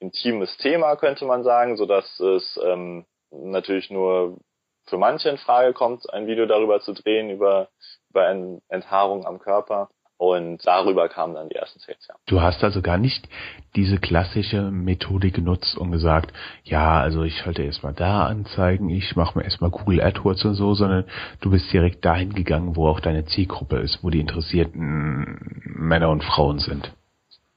intimes 0.00 0.56
Thema, 0.58 0.96
könnte 0.96 1.24
man 1.24 1.44
sagen, 1.44 1.76
so 1.76 1.86
dass 1.86 2.18
es 2.20 2.58
ähm, 2.62 3.06
natürlich 3.30 3.90
nur 3.90 4.38
für 4.86 4.98
manche 4.98 5.30
in 5.30 5.38
Frage 5.38 5.72
kommt, 5.72 6.12
ein 6.12 6.26
Video 6.26 6.46
darüber 6.46 6.80
zu 6.80 6.92
drehen, 6.92 7.30
über, 7.30 7.68
über 8.10 8.28
Enthaarung 8.68 9.24
am 9.26 9.38
Körper. 9.38 9.88
Und 10.16 10.64
darüber 10.64 11.08
kamen 11.08 11.34
dann 11.34 11.48
die 11.48 11.56
ersten 11.56 11.80
Sales, 11.80 12.06
ja. 12.08 12.14
Du 12.26 12.40
hast 12.40 12.62
also 12.62 12.82
gar 12.82 12.98
nicht 12.98 13.28
diese 13.74 13.98
klassische 13.98 14.70
Methode 14.70 15.32
genutzt 15.32 15.76
und 15.76 15.90
gesagt, 15.90 16.32
ja, 16.62 17.00
also 17.00 17.24
ich 17.24 17.38
schalte 17.38 17.62
erstmal 17.62 17.94
da 17.94 18.26
anzeigen, 18.26 18.88
ich 18.90 19.16
mache 19.16 19.36
mir 19.36 19.44
erstmal 19.44 19.70
Google 19.70 20.00
AdWords 20.00 20.44
und 20.44 20.54
so, 20.54 20.74
sondern 20.74 21.04
du 21.40 21.50
bist 21.50 21.72
direkt 21.72 22.04
dahin 22.04 22.32
gegangen, 22.32 22.76
wo 22.76 22.88
auch 22.88 23.00
deine 23.00 23.24
Zielgruppe 23.24 23.78
ist, 23.78 24.04
wo 24.04 24.10
die 24.10 24.20
interessierten 24.20 25.62
Männer 25.64 26.10
und 26.10 26.22
Frauen 26.22 26.60
sind. 26.60 26.92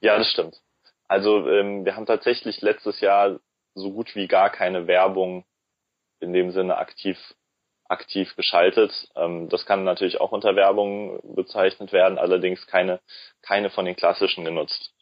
Ja, 0.01 0.17
das 0.17 0.29
stimmt. 0.31 0.55
Also 1.07 1.47
ähm, 1.47 1.85
wir 1.85 1.95
haben 1.95 2.07
tatsächlich 2.07 2.61
letztes 2.61 2.99
Jahr 3.01 3.39
so 3.75 3.91
gut 3.91 4.15
wie 4.15 4.27
gar 4.27 4.49
keine 4.49 4.87
Werbung 4.87 5.45
in 6.19 6.33
dem 6.33 6.51
Sinne 6.51 6.77
aktiv 6.77 7.17
aktiv 7.89 8.35
geschaltet. 8.35 8.91
Ähm, 9.15 9.49
das 9.49 9.65
kann 9.65 9.83
natürlich 9.83 10.19
auch 10.19 10.31
unter 10.31 10.55
Werbung 10.55 11.19
bezeichnet 11.35 11.91
werden, 11.93 12.17
allerdings 12.17 12.65
keine, 12.67 12.99
keine 13.41 13.69
von 13.69 13.85
den 13.85 13.95
klassischen 13.95 14.45
genutzt. 14.45 14.93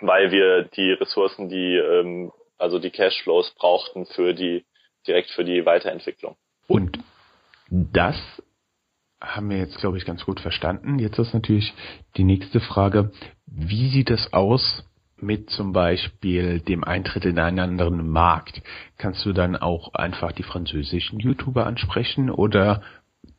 Weil 0.00 0.30
wir 0.30 0.64
die 0.64 0.92
Ressourcen, 0.92 1.48
die, 1.48 1.76
ähm, 1.76 2.32
also 2.56 2.78
die 2.78 2.90
Cashflows 2.90 3.54
brauchten 3.54 4.06
für 4.06 4.34
die, 4.34 4.64
direkt 5.06 5.30
für 5.30 5.44
die 5.44 5.64
Weiterentwicklung. 5.66 6.36
Und 6.66 6.98
das 7.70 8.16
haben 9.20 9.50
wir 9.50 9.58
jetzt, 9.58 9.78
glaube 9.78 9.98
ich, 9.98 10.04
ganz 10.04 10.24
gut 10.24 10.40
verstanden. 10.40 10.98
Jetzt 10.98 11.18
ist 11.18 11.34
natürlich 11.34 11.74
die 12.16 12.24
nächste 12.24 12.60
Frage. 12.60 13.10
Wie 13.46 13.88
sieht 13.88 14.10
es 14.10 14.32
aus 14.32 14.84
mit 15.20 15.50
zum 15.50 15.72
Beispiel 15.72 16.60
dem 16.60 16.84
Eintritt 16.84 17.24
in 17.24 17.38
einen 17.38 17.58
anderen 17.58 18.08
Markt, 18.08 18.62
kannst 18.96 19.24
du 19.24 19.32
dann 19.32 19.56
auch 19.56 19.94
einfach 19.94 20.32
die 20.32 20.42
französischen 20.42 21.20
YouTuber 21.20 21.66
ansprechen 21.66 22.30
oder 22.30 22.82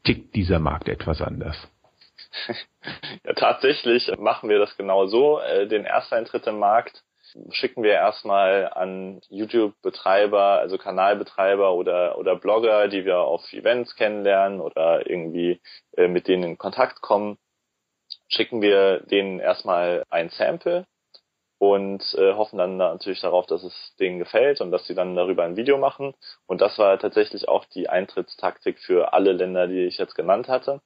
tickt 0.03 0.35
dieser 0.35 0.59
Markt 0.59 0.87
etwas 0.89 1.21
anders? 1.21 1.57
Ja, 3.25 3.33
tatsächlich 3.33 4.09
machen 4.17 4.49
wir 4.49 4.59
das 4.59 4.77
genau 4.77 5.07
so. 5.07 5.39
Äh, 5.39 5.67
den 5.67 5.83
Ersteintritt 5.83 6.47
im 6.47 6.59
Markt 6.59 7.03
schicken 7.51 7.83
wir 7.83 7.93
erstmal 7.93 8.71
an 8.73 9.21
YouTube-Betreiber, 9.29 10.59
also 10.59 10.77
Kanalbetreiber 10.77 11.73
oder, 11.73 12.17
oder 12.17 12.35
Blogger, 12.35 12.87
die 12.87 13.05
wir 13.05 13.19
auf 13.19 13.51
Events 13.53 13.95
kennenlernen 13.95 14.61
oder 14.61 15.09
irgendwie 15.09 15.61
äh, 15.97 16.07
mit 16.07 16.27
denen 16.27 16.43
in 16.43 16.57
Kontakt 16.57 17.01
kommen, 17.01 17.37
schicken 18.27 18.61
wir 18.61 19.01
denen 19.01 19.39
erstmal 19.39 20.03
ein 20.09 20.29
Sample 20.29 20.85
und 21.59 22.15
äh, 22.15 22.33
hoffen 22.33 22.57
dann 22.57 22.77
natürlich 22.77 23.19
darauf, 23.19 23.45
dass 23.45 23.63
es 23.63 23.95
denen 23.99 24.17
gefällt 24.17 24.61
und 24.61 24.71
dass 24.71 24.87
sie 24.87 24.95
dann 24.95 25.15
darüber 25.15 25.43
ein 25.43 25.57
Video 25.57 25.77
machen. 25.77 26.15
Und 26.47 26.61
das 26.61 26.79
war 26.79 26.97
tatsächlich 26.97 27.49
auch 27.49 27.65
die 27.65 27.89
Eintrittstaktik 27.89 28.79
für 28.79 29.13
alle 29.13 29.33
Länder, 29.33 29.67
die 29.67 29.85
ich 29.85 29.97
jetzt 29.97 30.15
genannt 30.15 30.47
hatte. 30.47 30.81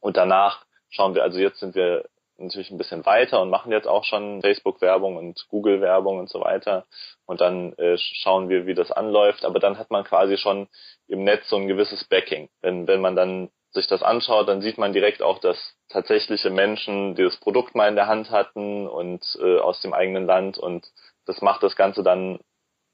Und 0.00 0.16
danach 0.16 0.64
schauen 0.88 1.16
wir, 1.16 1.24
also 1.24 1.38
jetzt 1.40 1.58
sind 1.58 1.74
wir 1.74 2.04
natürlich 2.38 2.70
ein 2.70 2.78
bisschen 2.78 3.04
weiter 3.04 3.42
und 3.42 3.50
machen 3.50 3.72
jetzt 3.72 3.88
auch 3.88 4.04
schon 4.04 4.40
Facebook-Werbung 4.40 5.16
und 5.16 5.44
Google-Werbung 5.48 6.20
und 6.20 6.30
so 6.30 6.40
weiter. 6.40 6.86
Und 7.26 7.40
dann 7.40 7.72
äh, 7.74 7.96
schauen 7.98 8.48
wir, 8.48 8.66
wie 8.66 8.74
das 8.74 8.92
anläuft. 8.92 9.44
Aber 9.44 9.58
dann 9.58 9.78
hat 9.78 9.90
man 9.90 10.04
quasi 10.04 10.36
schon 10.36 10.68
im 11.08 11.24
Netz 11.24 11.48
so 11.48 11.56
ein 11.56 11.66
gewisses 11.66 12.04
Backing. 12.04 12.48
Wenn, 12.60 12.86
wenn 12.86 13.00
man 13.00 13.16
dann 13.16 13.50
sich 13.70 13.86
das 13.86 14.02
anschaut, 14.02 14.48
dann 14.48 14.60
sieht 14.62 14.78
man 14.78 14.92
direkt 14.92 15.22
auch, 15.22 15.38
dass 15.38 15.58
tatsächliche 15.88 16.50
Menschen 16.50 17.14
dieses 17.14 17.36
Produkt 17.38 17.74
mal 17.74 17.88
in 17.88 17.96
der 17.96 18.06
Hand 18.06 18.30
hatten 18.30 18.86
und 18.86 19.22
äh, 19.40 19.58
aus 19.58 19.80
dem 19.80 19.92
eigenen 19.92 20.26
Land 20.26 20.58
und 20.58 20.86
das 21.26 21.42
macht 21.42 21.62
das 21.62 21.76
Ganze 21.76 22.02
dann, 22.02 22.40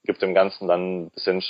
gibt 0.05 0.21
dem 0.21 0.35
Ganzen 0.35 0.67
dann 0.69 1.05
ein 1.05 1.11
bisschen 1.11 1.43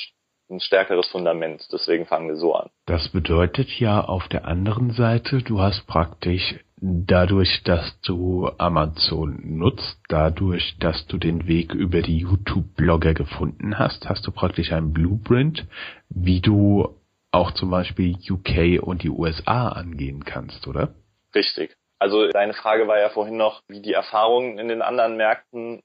ein 0.51 0.61
stärkeres 0.61 1.09
Fundament. 1.09 1.67
Deswegen 1.73 2.07
fangen 2.07 2.29
wir 2.29 2.37
so 2.37 2.55
an. 2.55 2.69
Das 2.87 3.09
bedeutet 3.09 3.71
ja 3.81 4.03
auf 4.03 4.29
der 4.29 4.45
anderen 4.45 4.91
Seite, 4.91 5.43
du 5.43 5.61
hast 5.61 5.87
praktisch 5.87 6.55
dadurch, 6.77 7.63
dass 7.65 7.99
du 8.03 8.51
Amazon 8.59 9.41
nutzt, 9.43 9.99
dadurch, 10.09 10.77
dass 10.81 11.07
du 11.07 11.17
den 11.17 11.47
Weg 11.49 11.73
über 11.73 12.03
die 12.03 12.19
YouTube-Blogger 12.19 13.15
gefunden 13.15 13.79
hast, 13.79 14.07
hast 14.09 14.27
du 14.27 14.33
praktisch 14.33 14.71
ein 14.73 14.93
Blueprint, 14.93 15.67
wie 16.11 16.41
du 16.41 16.95
auch 17.35 17.53
zum 17.53 17.71
Beispiel 17.71 18.17
UK 18.31 18.83
und 18.83 19.03
die 19.03 19.11
USA 19.11 19.69
angehen 19.69 20.25
kannst, 20.25 20.67
oder? 20.67 20.95
Richtig. 21.35 21.77
Also 21.99 22.29
deine 22.29 22.55
Frage 22.55 22.87
war 22.87 22.99
ja 22.99 23.11
vorhin 23.11 23.37
noch, 23.37 23.63
wie 23.69 23.81
die 23.81 23.93
Erfahrungen 23.93 24.59
in 24.59 24.69
den 24.69 24.83
anderen 24.83 25.17
Märkten 25.17 25.83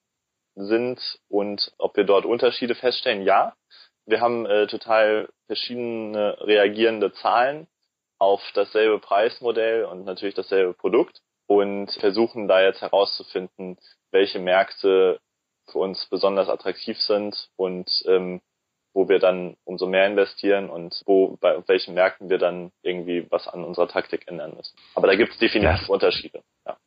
sind 0.56 1.20
und 1.28 1.72
ob 1.78 1.96
wir 1.98 2.04
dort 2.04 2.26
Unterschiede 2.26 2.76
feststellen. 2.76 3.24
Ja, 3.24 3.54
wir 4.06 4.22
haben 4.22 4.46
äh, 4.46 4.68
total 4.68 5.30
verschiedene 5.48 6.38
reagierende 6.42 7.14
Zahlen 7.14 7.68
auf 8.18 8.42
dasselbe 8.54 9.00
Preismodell 9.00 9.86
und 9.86 10.04
natürlich 10.04 10.36
dasselbe 10.36 10.74
Produkt 10.74 11.22
und 11.48 11.92
versuchen 11.94 12.48
da 12.48 12.62
jetzt 12.62 12.82
herauszufinden, 12.82 13.78
welche 14.12 14.40
Märkte 14.40 15.20
für 15.72 15.80
uns 15.80 16.06
besonders 16.08 16.50
attraktiv 16.50 17.00
sind 17.00 17.50
und 17.56 17.90
ähm, 18.08 18.42
wo 18.94 19.08
wir 19.08 19.20
dann 19.20 19.56
umso 19.64 19.88
mehr 19.88 20.08
investieren 20.08 20.70
und 20.70 21.02
wo 21.06 21.38
bei 21.40 21.58
welchen 21.68 21.94
Märkten 21.94 22.30
wir 22.30 22.38
dann 22.38 22.72
irgendwie 22.82 23.28
was 23.30 23.48
an 23.48 23.64
unserer 23.64 23.88
Taktik 23.88 24.28
ändern 24.28 24.56
müssen. 24.56 24.76
Aber 24.96 25.08
da 25.08 25.16
gibt 25.16 25.34
es 25.34 25.38
definitiv 25.38 25.82
das, 25.82 25.90
Unterschiede. 25.90 26.42
Ja. 26.66 26.78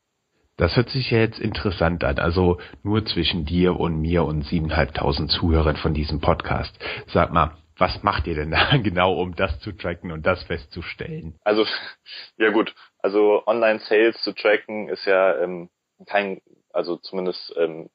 Das 0.57 0.77
hört 0.77 0.91
sich 0.91 1.11
ja 1.11 1.19
jetzt 1.19 1.39
interessant 1.39 2.05
an. 2.05 2.19
Also 2.19 2.59
nur 2.83 3.05
zwischen 3.05 3.45
dir 3.45 3.79
und 3.79 4.01
mir 4.01 4.25
und 4.25 4.43
siebeneinhalbtausend 4.43 5.31
Zuhörern 5.31 5.77
von 5.77 5.95
diesem 5.95 6.21
Podcast. 6.21 6.79
Sag 7.07 7.33
mal, 7.33 7.57
was 7.79 8.03
macht 8.03 8.27
ihr 8.27 8.35
denn 8.35 8.51
da 8.51 8.77
genau, 8.83 9.15
um 9.15 9.35
das 9.35 9.59
zu 9.61 9.73
tracken 9.73 10.13
und 10.13 10.27
das 10.27 10.43
festzustellen? 10.45 11.39
Also, 11.43 11.67
ja 12.37 12.51
gut, 12.51 12.75
also 12.99 13.43
Online-Sales 13.47 14.21
zu 14.23 14.33
tracken 14.33 14.89
ist 14.89 15.05
ja 15.07 15.39
ähm, 15.43 15.71
kein, 16.07 16.41
also 16.73 16.97
zumindest 16.97 17.55
ähm, 17.57 17.89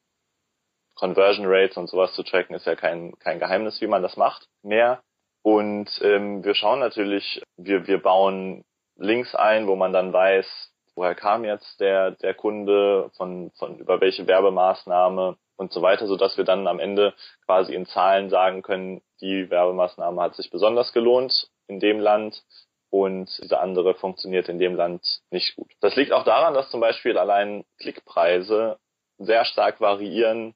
Conversion 0.98 1.46
Rates 1.46 1.76
und 1.76 1.88
sowas 1.88 2.12
zu 2.14 2.22
tracken, 2.22 2.56
ist 2.56 2.66
ja 2.66 2.74
kein, 2.74 3.16
kein 3.18 3.38
Geheimnis, 3.38 3.80
wie 3.80 3.86
man 3.86 4.02
das 4.02 4.16
macht 4.16 4.48
mehr. 4.62 5.00
Und 5.42 5.88
ähm, 6.02 6.44
wir 6.44 6.54
schauen 6.54 6.80
natürlich, 6.80 7.40
wir, 7.56 7.86
wir 7.86 8.02
bauen 8.02 8.64
Links 8.96 9.34
ein, 9.34 9.68
wo 9.68 9.76
man 9.76 9.92
dann 9.92 10.12
weiß, 10.12 10.72
woher 10.96 11.14
kam 11.14 11.44
jetzt 11.44 11.78
der, 11.80 12.10
der 12.10 12.34
Kunde, 12.34 13.10
von, 13.16 13.52
von 13.56 13.78
über 13.78 14.00
welche 14.00 14.26
Werbemaßnahme 14.26 15.36
und 15.56 15.72
so 15.72 15.82
weiter, 15.82 16.08
sodass 16.08 16.36
wir 16.36 16.44
dann 16.44 16.66
am 16.66 16.80
Ende 16.80 17.14
quasi 17.46 17.74
in 17.74 17.86
Zahlen 17.86 18.28
sagen 18.30 18.62
können, 18.62 19.00
die 19.20 19.48
Werbemaßnahme 19.48 20.20
hat 20.20 20.34
sich 20.34 20.50
besonders 20.50 20.92
gelohnt 20.92 21.48
in 21.68 21.78
dem 21.78 22.00
Land 22.00 22.42
und 22.90 23.30
diese 23.42 23.60
andere 23.60 23.94
funktioniert 23.94 24.48
in 24.48 24.58
dem 24.58 24.74
Land 24.74 25.20
nicht 25.30 25.54
gut. 25.54 25.70
Das 25.80 25.94
liegt 25.94 26.12
auch 26.12 26.24
daran, 26.24 26.54
dass 26.54 26.70
zum 26.70 26.80
Beispiel 26.80 27.16
allein 27.16 27.64
Klickpreise 27.78 28.78
sehr 29.18 29.44
stark 29.44 29.80
variieren 29.80 30.54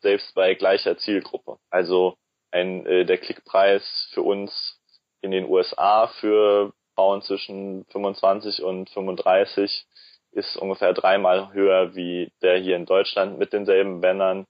selbst 0.00 0.34
bei 0.34 0.54
gleicher 0.54 0.96
Zielgruppe. 0.98 1.58
Also 1.70 2.16
ein, 2.50 2.86
äh, 2.86 3.04
der 3.04 3.18
Klickpreis 3.18 4.08
für 4.12 4.22
uns 4.22 4.80
in 5.20 5.30
den 5.30 5.48
USA 5.48 6.06
für 6.06 6.72
Frauen 6.94 7.22
zwischen 7.22 7.84
25 7.86 8.62
und 8.62 8.90
35 8.90 9.86
ist 10.32 10.56
ungefähr 10.56 10.92
dreimal 10.92 11.52
höher 11.52 11.94
wie 11.94 12.32
der 12.42 12.58
hier 12.58 12.76
in 12.76 12.86
Deutschland 12.86 13.38
mit 13.38 13.52
denselben 13.52 14.00
Bannern 14.00 14.46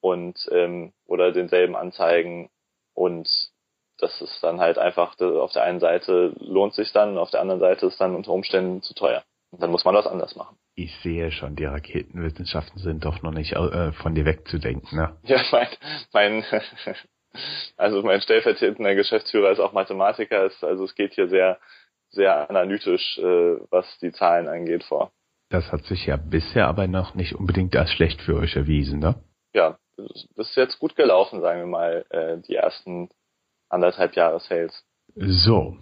und 0.00 0.48
ähm, 0.50 0.92
oder 1.06 1.32
denselben 1.32 1.76
Anzeigen 1.76 2.50
und 2.94 3.28
das 3.98 4.20
ist 4.20 4.42
dann 4.42 4.60
halt 4.60 4.78
einfach 4.78 5.18
auf 5.20 5.52
der 5.52 5.62
einen 5.62 5.80
Seite 5.80 6.34
lohnt 6.38 6.74
sich 6.74 6.92
dann, 6.92 7.18
auf 7.18 7.30
der 7.30 7.40
anderen 7.40 7.60
Seite 7.60 7.86
ist 7.86 8.00
dann 8.00 8.16
unter 8.16 8.32
Umständen 8.32 8.82
zu 8.82 8.94
teuer. 8.94 9.22
Dann 9.58 9.70
muss 9.70 9.84
man 9.84 9.94
das 9.94 10.06
anders 10.06 10.34
machen. 10.34 10.56
Ich 10.74 10.94
sehe 11.02 11.30
schon, 11.30 11.56
die 11.56 11.66
Raketenwissenschaften 11.66 12.80
sind 12.80 13.04
doch 13.04 13.22
noch 13.22 13.32
nicht 13.32 13.52
äh, 13.52 13.92
von 13.92 14.14
dir 14.14 14.24
wegzudenken, 14.24 14.96
ne? 14.96 15.16
Ja, 15.24 15.42
mein, 15.52 15.68
mein 16.12 16.44
also 17.76 18.02
mein 18.02 18.20
stellvertretender 18.20 18.94
Geschäftsführer 18.94 19.50
ist 19.50 19.60
auch 19.60 19.72
Mathematiker, 19.72 20.46
ist, 20.46 20.64
also 20.64 20.84
es 20.84 20.94
geht 20.94 21.14
hier 21.14 21.28
sehr, 21.28 21.58
sehr 22.10 22.48
analytisch, 22.48 23.18
äh, 23.18 23.56
was 23.70 23.86
die 24.00 24.12
Zahlen 24.12 24.48
angeht, 24.48 24.84
vor. 24.84 25.12
Das 25.50 25.70
hat 25.70 25.84
sich 25.84 26.06
ja 26.06 26.16
bisher 26.16 26.66
aber 26.66 26.86
noch 26.86 27.14
nicht 27.14 27.34
unbedingt 27.34 27.76
als 27.76 27.92
schlecht 27.92 28.22
für 28.22 28.36
euch 28.36 28.56
erwiesen, 28.56 29.00
ne? 29.00 29.16
Ja, 29.54 29.78
das 29.98 30.48
ist 30.48 30.56
jetzt 30.56 30.78
gut 30.78 30.96
gelaufen, 30.96 31.42
sagen 31.42 31.60
wir 31.60 31.66
mal, 31.66 32.06
äh, 32.08 32.38
die 32.38 32.56
ersten 32.56 33.10
anderthalb 33.68 34.16
Jahre 34.16 34.40
Sales. 34.40 34.82
So, 35.14 35.76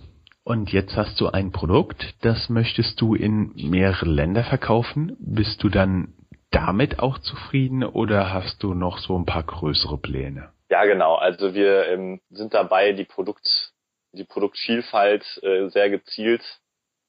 und 0.51 0.73
jetzt 0.73 0.97
hast 0.97 1.21
du 1.21 1.29
ein 1.29 1.53
Produkt, 1.53 2.05
das 2.23 2.49
möchtest 2.49 3.01
du 3.01 3.15
in 3.15 3.53
mehrere 3.55 4.07
Länder 4.07 4.43
verkaufen. 4.43 5.17
Bist 5.21 5.63
du 5.63 5.69
dann 5.69 6.13
damit 6.51 6.99
auch 6.99 7.19
zufrieden 7.19 7.85
oder 7.85 8.35
hast 8.35 8.61
du 8.65 8.75
noch 8.75 8.99
so 8.99 9.17
ein 9.17 9.27
paar 9.27 9.45
größere 9.45 9.97
Pläne? 9.97 10.53
Ja, 10.69 10.85
genau. 10.87 11.15
Also 11.15 11.55
wir 11.55 11.87
ähm, 11.87 12.21
sind 12.31 12.53
dabei, 12.53 12.91
die 12.95 13.05
Produkt, 13.05 13.73
die 14.11 14.25
Produktvielfalt 14.25 15.41
äh, 15.45 15.69
sehr 15.69 15.89
gezielt, 15.89 16.43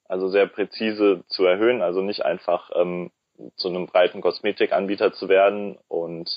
also 0.05 0.27
sehr 0.27 0.45
präzise 0.45 1.23
zu 1.27 1.43
erhöhen, 1.43 1.81
also 1.81 2.01
nicht 2.01 2.23
einfach 2.23 2.69
ähm, 2.75 3.09
zu 3.55 3.69
einem 3.69 3.87
breiten 3.87 4.21
Kosmetikanbieter 4.21 5.13
zu 5.13 5.29
werden 5.29 5.79
und 5.87 6.29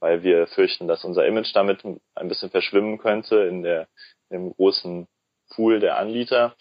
weil 0.00 0.22
wir 0.22 0.46
fürchten, 0.48 0.86
dass 0.86 1.02
unser 1.02 1.24
Image 1.24 1.56
damit 1.56 1.82
ein 2.14 2.28
bisschen 2.28 2.50
verschwimmen 2.50 2.98
könnte 2.98 3.36
in 3.36 3.62
der 3.62 3.88
dem 4.30 4.52
großen 4.52 5.08
Pool 5.54 5.80
der 5.80 5.98
Anbieter. 5.98 6.54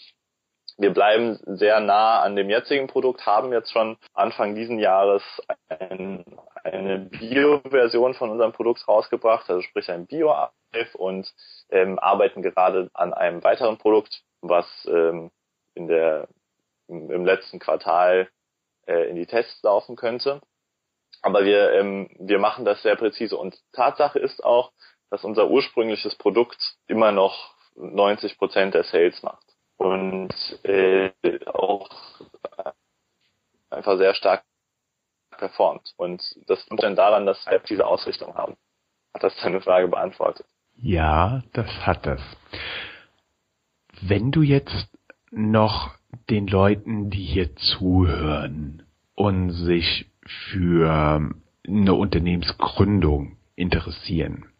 Wir 0.77 0.93
bleiben 0.93 1.39
sehr 1.45 1.79
nah 1.79 2.21
an 2.21 2.35
dem 2.35 2.49
jetzigen 2.49 2.87
Produkt, 2.87 3.25
haben 3.25 3.51
jetzt 3.51 3.71
schon 3.71 3.97
Anfang 4.13 4.55
diesen 4.55 4.79
Jahres 4.79 5.21
ein, 5.69 6.25
eine 6.63 6.99
Bio-Version 6.99 8.13
von 8.13 8.29
unserem 8.29 8.51
Produkt 8.51 8.87
rausgebracht, 8.87 9.49
also 9.49 9.61
sprich 9.61 9.91
ein 9.91 10.07
bio 10.07 10.33
und 10.93 11.31
ähm, 11.69 11.99
arbeiten 11.99 12.41
gerade 12.41 12.89
an 12.93 13.13
einem 13.13 13.43
weiteren 13.43 13.77
Produkt, 13.77 14.23
was 14.41 14.65
ähm, 14.89 15.29
in 15.75 15.87
der 15.87 16.27
im, 16.87 17.11
im 17.11 17.25
letzten 17.25 17.59
Quartal 17.59 18.29
äh, 18.87 19.09
in 19.09 19.15
die 19.15 19.25
Tests 19.25 19.61
laufen 19.63 19.95
könnte. 19.95 20.41
Aber 21.21 21.45
wir, 21.45 21.71
ähm, 21.73 22.09
wir 22.19 22.39
machen 22.39 22.65
das 22.65 22.81
sehr 22.81 22.95
präzise. 22.95 23.37
Und 23.37 23.55
Tatsache 23.73 24.19
ist 24.19 24.43
auch, 24.43 24.71
dass 25.09 25.23
unser 25.23 25.49
ursprüngliches 25.49 26.15
Produkt 26.15 26.75
immer 26.87 27.11
noch 27.11 27.55
90 27.75 28.37
Prozent 28.37 28.73
der 28.73 28.83
Sales 28.83 29.21
macht. 29.23 29.45
Und 29.77 30.33
äh, 30.63 31.11
auch 31.47 31.89
einfach 33.69 33.97
sehr 33.97 34.13
stark 34.13 34.43
performt. 35.37 35.93
Und 35.97 36.21
das 36.47 36.69
liegt 36.69 36.83
dann 36.83 36.95
daran, 36.95 37.25
dass 37.25 37.45
wir 37.47 37.59
diese 37.59 37.85
Ausrichtung 37.85 38.35
haben. 38.35 38.55
Hat 39.13 39.23
das 39.23 39.35
deine 39.41 39.61
Frage 39.61 39.87
beantwortet? 39.87 40.45
Ja, 40.75 41.41
das 41.53 41.67
hat 41.85 42.05
das. 42.05 42.21
Wenn 44.01 44.31
du 44.31 44.41
jetzt 44.41 44.87
noch 45.31 45.91
den 46.29 46.47
Leuten, 46.47 47.09
die 47.09 47.23
hier 47.23 47.55
zuhören 47.55 48.83
und 49.15 49.51
sich 49.51 50.05
für 50.49 51.31
eine 51.67 51.93
Unternehmensgründung 51.93 53.37
interessieren, 53.55 54.50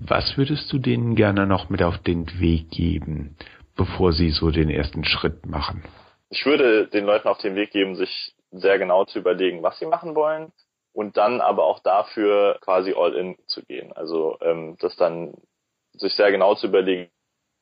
was 0.00 0.36
würdest 0.36 0.72
du 0.72 0.78
denen 0.78 1.14
gerne 1.14 1.46
noch 1.46 1.68
mit 1.68 1.82
auf 1.82 1.98
den 1.98 2.40
Weg 2.40 2.70
geben, 2.70 3.36
bevor 3.76 4.12
sie 4.12 4.30
so 4.30 4.50
den 4.50 4.70
ersten 4.70 5.04
Schritt 5.04 5.46
machen? 5.46 5.84
Ich 6.30 6.46
würde 6.46 6.88
den 6.88 7.04
Leuten 7.04 7.28
auf 7.28 7.38
den 7.38 7.54
Weg 7.54 7.70
geben, 7.70 7.96
sich 7.96 8.34
sehr 8.50 8.78
genau 8.78 9.04
zu 9.04 9.18
überlegen, 9.18 9.62
was 9.62 9.78
sie 9.78 9.86
machen 9.86 10.14
wollen 10.14 10.52
und 10.92 11.16
dann 11.16 11.40
aber 11.40 11.64
auch 11.64 11.80
dafür 11.80 12.58
quasi 12.62 12.94
all 12.96 13.14
in 13.14 13.36
zu 13.46 13.62
gehen. 13.64 13.92
Also 13.92 14.38
ähm, 14.40 14.76
das 14.80 14.96
dann 14.96 15.34
sich 15.92 16.14
sehr 16.14 16.30
genau 16.30 16.54
zu 16.54 16.68
überlegen, 16.68 17.10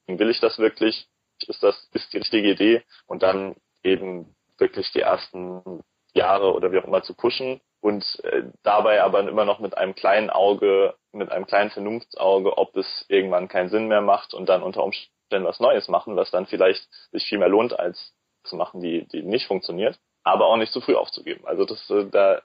will 0.07 0.30
ich 0.30 0.40
das 0.40 0.59
wirklich? 0.59 1.09
Ist 1.47 1.62
das 1.62 1.88
ist 1.92 2.12
die 2.12 2.18
richtige 2.18 2.50
Idee? 2.50 2.83
Und 3.07 3.23
dann 3.23 3.57
eben 3.83 4.35
wirklich 4.59 4.90
die 4.92 5.00
ersten 5.00 5.83
Jahre 6.14 6.52
oder 6.52 6.73
wie 6.73 6.78
auch 6.78 6.85
immer 6.85 7.02
zu 7.02 7.14
pushen 7.14 7.61
und 7.80 8.04
äh, 8.25 8.44
dabei 8.62 9.02
aber 9.02 9.20
immer 9.20 9.44
noch 9.44 9.61
mit 9.61 9.76
einem 9.76 9.94
kleinen 9.94 10.30
Auge, 10.30 10.94
mit 11.12 11.30
einem 11.30 11.47
kleinen 11.47 11.70
Vernunftsauge, 11.70 12.58
ob 12.58 12.76
es 12.76 13.04
irgendwann 13.08 13.49
keinen 13.49 13.68
Sinn 13.68 13.88
mehr 13.88 14.00
macht 14.00 14.35
und 14.35 14.49
dann 14.49 14.62
unter 14.62 14.82
Umständen 14.82 15.47
was 15.47 15.61
Neues 15.61 15.88
machen, 15.88 16.16
was 16.16 16.30
dann 16.30 16.47
vielleicht 16.47 16.88
sich 17.12 17.26
viel 17.26 17.38
mehr 17.38 17.49
lohnt, 17.49 17.78
als 17.78 18.14
zu 18.44 18.56
machen, 18.56 18.80
die, 18.80 19.06
die 19.08 19.23
nicht 19.23 19.47
funktioniert, 19.47 19.99
aber 20.25 20.47
auch 20.47 20.56
nicht 20.56 20.73
zu 20.73 20.80
früh 20.80 20.94
aufzugeben. 20.94 21.47
Also 21.47 21.64
das 21.64 21.88
äh, 21.90 22.06
da 22.11 22.40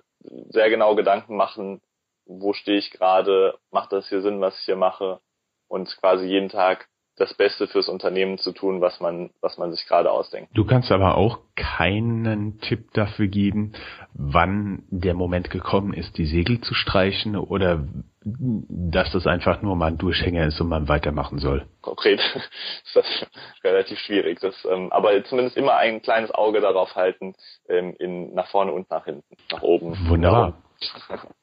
sehr 0.49 0.69
genau 0.69 0.95
Gedanken 0.95 1.35
machen, 1.35 1.81
wo 2.25 2.53
stehe 2.53 2.77
ich 2.77 2.91
gerade, 2.91 3.57
macht 3.71 3.91
das 3.91 4.07
hier 4.09 4.21
Sinn, 4.21 4.39
was 4.39 4.57
ich 4.59 4.65
hier 4.65 4.75
mache 4.75 5.19
und 5.67 5.95
quasi 5.97 6.25
jeden 6.25 6.49
Tag 6.49 6.87
das 7.15 7.33
Beste 7.35 7.67
fürs 7.67 7.89
Unternehmen 7.89 8.39
zu 8.39 8.51
tun, 8.51 8.81
was 8.81 8.99
man, 8.99 9.29
was 9.39 9.57
man 9.57 9.71
sich 9.71 9.85
gerade 9.85 10.11
ausdenkt. 10.11 10.49
Du 10.55 10.65
kannst 10.65 10.91
aber 10.91 11.15
auch 11.15 11.39
keinen 11.55 12.59
Tipp 12.59 12.91
dafür 12.93 13.27
geben, 13.27 13.73
wann 14.13 14.83
der 14.89 15.13
Moment 15.13 15.51
gekommen 15.51 15.93
ist, 15.93 16.17
die 16.17 16.25
Segel 16.25 16.61
zu 16.61 16.73
streichen 16.73 17.35
oder 17.35 17.87
dass 18.25 19.11
das 19.11 19.27
einfach 19.27 19.61
nur 19.61 19.75
mal 19.75 19.87
ein 19.87 19.97
Durchhänger 19.97 20.47
ist 20.47 20.59
und 20.59 20.69
man 20.69 20.87
weitermachen 20.87 21.37
soll. 21.39 21.67
Konkret 21.81 22.19
ist 22.85 22.95
das 22.95 23.25
relativ 23.63 23.99
schwierig. 23.99 24.39
Das, 24.39 24.55
ähm, 24.65 24.91
aber 24.91 25.23
zumindest 25.25 25.57
immer 25.57 25.75
ein 25.75 26.01
kleines 26.01 26.31
Auge 26.31 26.61
darauf 26.61 26.95
halten, 26.95 27.35
ähm, 27.69 27.95
in, 27.99 28.33
nach 28.33 28.47
vorne 28.47 28.71
und 28.71 28.89
nach 28.89 29.05
hinten, 29.05 29.35
nach 29.51 29.61
oben. 29.61 29.97
Wunderbar. 30.07 30.61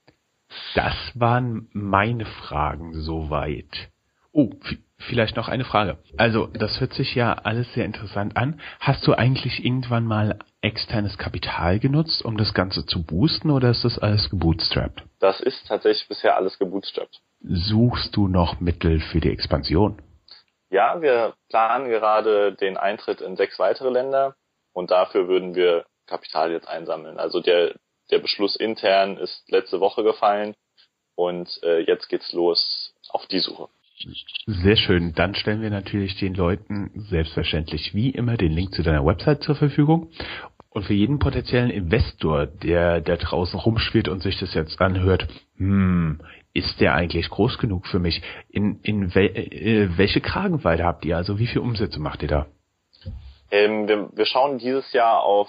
Das 0.75 0.95
waren 1.15 1.69
meine 1.73 2.27
Fragen 2.27 2.93
soweit. 2.95 3.91
Oh, 4.33 4.51
vielleicht 5.01 5.37
noch 5.37 5.49
eine 5.49 5.65
Frage. 5.65 5.99
Also, 6.17 6.47
das 6.47 6.81
hört 6.81 6.93
sich 6.95 7.15
ja 7.15 7.33
alles 7.33 7.73
sehr 7.75 7.85
interessant 7.85 8.37
an. 8.37 8.61
Hast 8.79 9.07
du 9.07 9.15
eigentlich 9.15 9.65
irgendwann 9.65 10.05
mal 10.05 10.39
externes 10.61 11.19
Kapital 11.19 11.79
genutzt, 11.79 12.25
um 12.25 12.37
das 12.37 12.55
Ganze 12.55 12.87
zu 12.87 13.05
boosten, 13.05 13.51
oder 13.51 13.71
ist 13.71 13.85
das 13.85 13.99
alles 13.99 14.31
gebootstrapped? 14.31 15.03
Das 15.19 15.41
ist 15.41 15.67
tatsächlich 15.67 16.09
bisher 16.09 16.37
alles 16.37 16.59
gebootstrapped. 16.59 17.21
Suchst 17.43 18.17
du 18.17 18.29
noch 18.29 18.61
Mittel 18.61 19.01
für 19.01 19.21
die 19.21 19.31
Expansion? 19.31 20.01
Ja, 20.71 21.01
wir 21.03 21.35
planen 21.49 21.89
gerade 21.89 22.55
den 22.55 22.77
Eintritt 22.77 23.21
in 23.21 23.37
sechs 23.37 23.59
weitere 23.59 23.91
Länder 23.91 24.37
und 24.73 24.91
dafür 24.91 25.27
würden 25.27 25.55
wir 25.55 25.85
Kapital 26.07 26.53
jetzt 26.53 26.69
einsammeln. 26.69 27.19
Also 27.19 27.41
der, 27.41 27.75
der 28.11 28.19
Beschluss 28.19 28.57
intern 28.57 29.17
ist 29.17 29.51
letzte 29.51 29.81
Woche 29.81 30.05
gefallen 30.05 30.55
und 31.17 31.61
äh, 31.63 31.81
jetzt 31.81 32.09
geht's 32.09 32.33
los 32.33 32.95
auf 33.09 33.27
die 33.27 33.41
Suche. 33.41 33.69
Sehr 34.47 34.77
schön. 34.77 35.15
Dann 35.15 35.35
stellen 35.35 35.63
wir 35.63 35.71
natürlich 35.71 36.19
den 36.19 36.35
Leuten 36.35 36.91
selbstverständlich 36.95 37.95
wie 37.95 38.11
immer 38.11 38.37
den 38.37 38.53
Link 38.53 38.75
zu 38.75 38.83
deiner 38.83 39.05
Website 39.05 39.43
zur 39.43 39.55
Verfügung. 39.55 40.11
Und 40.71 40.85
für 40.85 40.95
jeden 40.95 41.19
potenziellen 41.19 41.71
Investor, 41.71 42.47
der 42.47 43.01
da 43.01 43.17
draußen 43.17 43.59
rumschwirrt 43.59 44.09
und 44.09 44.23
sich 44.23 44.39
das 44.39 44.55
jetzt 44.55 44.81
anhört, 44.81 45.27
hm, 45.57 46.21
ist 46.55 46.81
der 46.81 46.95
eigentlich 46.95 47.29
groß 47.29 47.59
genug 47.59 47.87
für 47.87 47.99
mich? 47.99 48.23
In, 48.49 48.81
in 48.83 49.15
wel, 49.15 49.37
äh, 49.37 49.99
welche 49.99 50.21
Kragenweite 50.21 50.85
habt 50.85 51.05
ihr? 51.05 51.17
Also 51.17 51.39
wie 51.39 51.47
viel 51.47 51.61
Umsätze 51.61 52.01
macht 52.01 52.23
ihr 52.23 52.29
da? 52.29 52.47
Ähm, 53.51 53.89
wir, 53.89 54.11
wir 54.13 54.27
schauen 54.27 54.59
dieses 54.59 54.93
Jahr 54.93 55.23
auf 55.23 55.49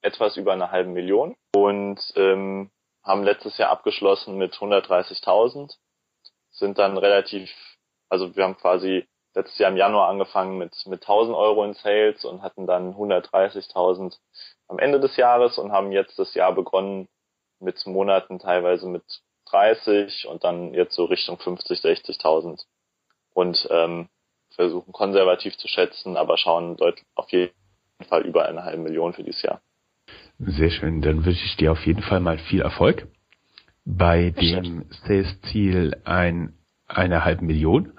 etwas 0.00 0.36
über 0.36 0.52
eine 0.52 0.70
halbe 0.70 0.90
Million 0.90 1.34
und 1.54 2.00
ähm, 2.16 2.70
haben 3.04 3.24
letztes 3.24 3.58
Jahr 3.58 3.70
abgeschlossen 3.70 4.38
mit 4.38 4.54
130.000, 4.54 5.70
sind 6.50 6.78
dann 6.78 6.96
relativ 6.96 7.50
also 8.12 8.36
wir 8.36 8.44
haben 8.44 8.58
quasi 8.58 9.06
letztes 9.34 9.58
Jahr 9.58 9.70
im 9.70 9.78
Januar 9.78 10.10
angefangen 10.10 10.58
mit, 10.58 10.74
mit 10.84 11.00
1000 11.00 11.34
Euro 11.34 11.64
in 11.64 11.72
Sales 11.72 12.26
und 12.26 12.42
hatten 12.42 12.66
dann 12.66 12.92
130.000 12.92 14.18
am 14.68 14.78
Ende 14.78 15.00
des 15.00 15.16
Jahres 15.16 15.56
und 15.56 15.72
haben 15.72 15.92
jetzt 15.92 16.18
das 16.18 16.34
Jahr 16.34 16.54
begonnen 16.54 17.08
mit 17.58 17.86
Monaten 17.86 18.38
teilweise 18.38 18.86
mit 18.86 19.02
30 19.46 20.28
und 20.28 20.44
dann 20.44 20.74
jetzt 20.74 20.94
so 20.94 21.06
Richtung 21.06 21.38
50, 21.38 21.78
60.000 21.78 22.62
und 23.32 23.66
ähm, 23.70 24.10
versuchen 24.50 24.92
konservativ 24.92 25.56
zu 25.56 25.66
schätzen, 25.66 26.18
aber 26.18 26.36
schauen 26.36 26.76
deutlich 26.76 27.06
auf 27.14 27.32
jeden 27.32 27.54
Fall 28.10 28.26
über 28.26 28.44
eine 28.44 28.64
halbe 28.64 28.82
Million 28.82 29.14
für 29.14 29.24
dieses 29.24 29.40
Jahr. 29.40 29.62
Sehr 30.38 30.70
schön, 30.70 31.00
dann 31.00 31.24
wünsche 31.24 31.46
ich 31.46 31.56
dir 31.56 31.72
auf 31.72 31.86
jeden 31.86 32.02
Fall 32.02 32.20
mal 32.20 32.36
viel 32.36 32.60
Erfolg. 32.60 33.08
Bei 33.86 34.28
dem 34.30 34.84
Sales-Ziel 35.06 36.02
ein 36.04 36.58
einer 36.92 37.24
halben 37.24 37.46
Million. 37.46 37.92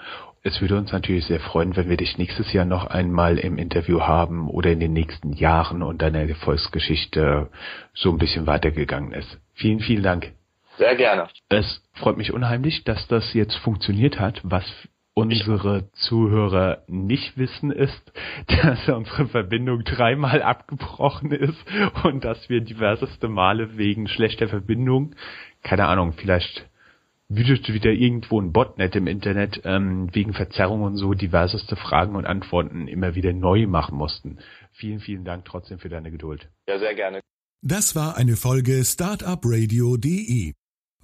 Es 0.46 0.60
würde 0.60 0.78
uns 0.78 0.92
natürlich 0.92 1.26
sehr 1.26 1.40
freuen, 1.40 1.76
wenn 1.78 1.90
wir 1.90 1.96
dich 1.96 2.18
nächstes 2.18 2.52
Jahr 2.52 2.66
noch 2.66 2.88
einmal 2.88 3.38
im 3.38 3.58
Interview 3.58 4.02
haben 4.02 4.50
oder 4.50 4.72
in 4.72 4.82
den 4.82 4.92
nächsten 4.92 5.32
Jahren 5.32 5.82
und 5.82 6.02
deine 6.02 6.28
Erfolgsgeschichte 6.28 7.50
so 7.94 8.12
ein 8.12 8.18
bisschen 8.18 8.46
weitergegangen 8.46 9.14
ist. 9.14 9.40
Vielen, 9.54 9.80
vielen 9.80 10.04
Dank. 10.04 10.34
Sehr 10.78 10.96
gerne. 10.96 11.30
Es 11.50 11.82
freut 11.94 12.18
mich 12.18 12.34
unheimlich, 12.34 12.84
dass 12.84 13.08
das 13.08 13.34
jetzt 13.34 13.56
funktioniert 13.58 14.20
hat. 14.20 14.42
Was 14.44 14.66
unsere 15.14 15.92
Zuhörer 15.92 16.84
nicht 16.88 17.38
wissen 17.38 17.72
ist, 17.72 18.12
dass 18.48 18.90
unsere 18.90 19.28
Verbindung 19.28 19.84
dreimal 19.84 20.42
abgebrochen 20.42 21.32
ist 21.32 21.64
und 22.04 22.26
dass 22.26 22.50
wir 22.50 22.62
diverseste 22.62 23.28
Male 23.28 23.78
wegen 23.78 24.08
schlechter 24.08 24.48
Verbindung, 24.48 25.16
keine 25.62 25.86
Ahnung, 25.86 26.14
vielleicht 26.14 26.68
wütete 27.36 27.74
wieder 27.74 27.92
irgendwo 27.92 28.40
ein 28.40 28.52
Botnet 28.52 28.96
im 28.96 29.08
Internet 29.08 29.62
ähm, 29.64 30.10
wegen 30.14 30.34
Verzerrung 30.34 30.84
und 30.84 30.98
so 30.98 31.14
diverseste 31.14 31.76
Fragen 31.76 32.16
und 32.16 32.26
Antworten 32.26 32.88
immer 32.88 33.16
wieder 33.16 33.34
neu 33.34 33.68
machen 33.68 33.98
mussten. 33.98 34.40
Vielen, 34.74 35.00
vielen 35.00 35.26
Dank 35.26 35.46
trotzdem 35.46 35.80
für 35.80 35.90
deine 35.90 36.12
Geduld. 36.12 36.50
Ja, 36.68 36.80
sehr 36.80 36.96
gerne. 36.96 37.22
Das 37.62 37.96
war 37.96 38.18
eine 38.18 38.36
Folge 38.36 38.84
Startupradio.de. 38.84 40.54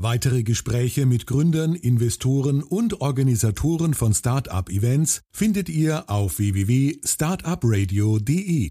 Weitere 0.02 0.44
Gespräche 0.44 1.06
mit 1.06 1.28
Gründern, 1.28 1.76
Investoren 1.76 2.64
und 2.64 3.02
Organisatoren 3.02 3.94
von 3.94 4.14
Startup-Events 4.14 5.24
findet 5.32 5.68
ihr 5.68 6.10
auf 6.10 6.40
www.startupradio.de. 6.40 8.68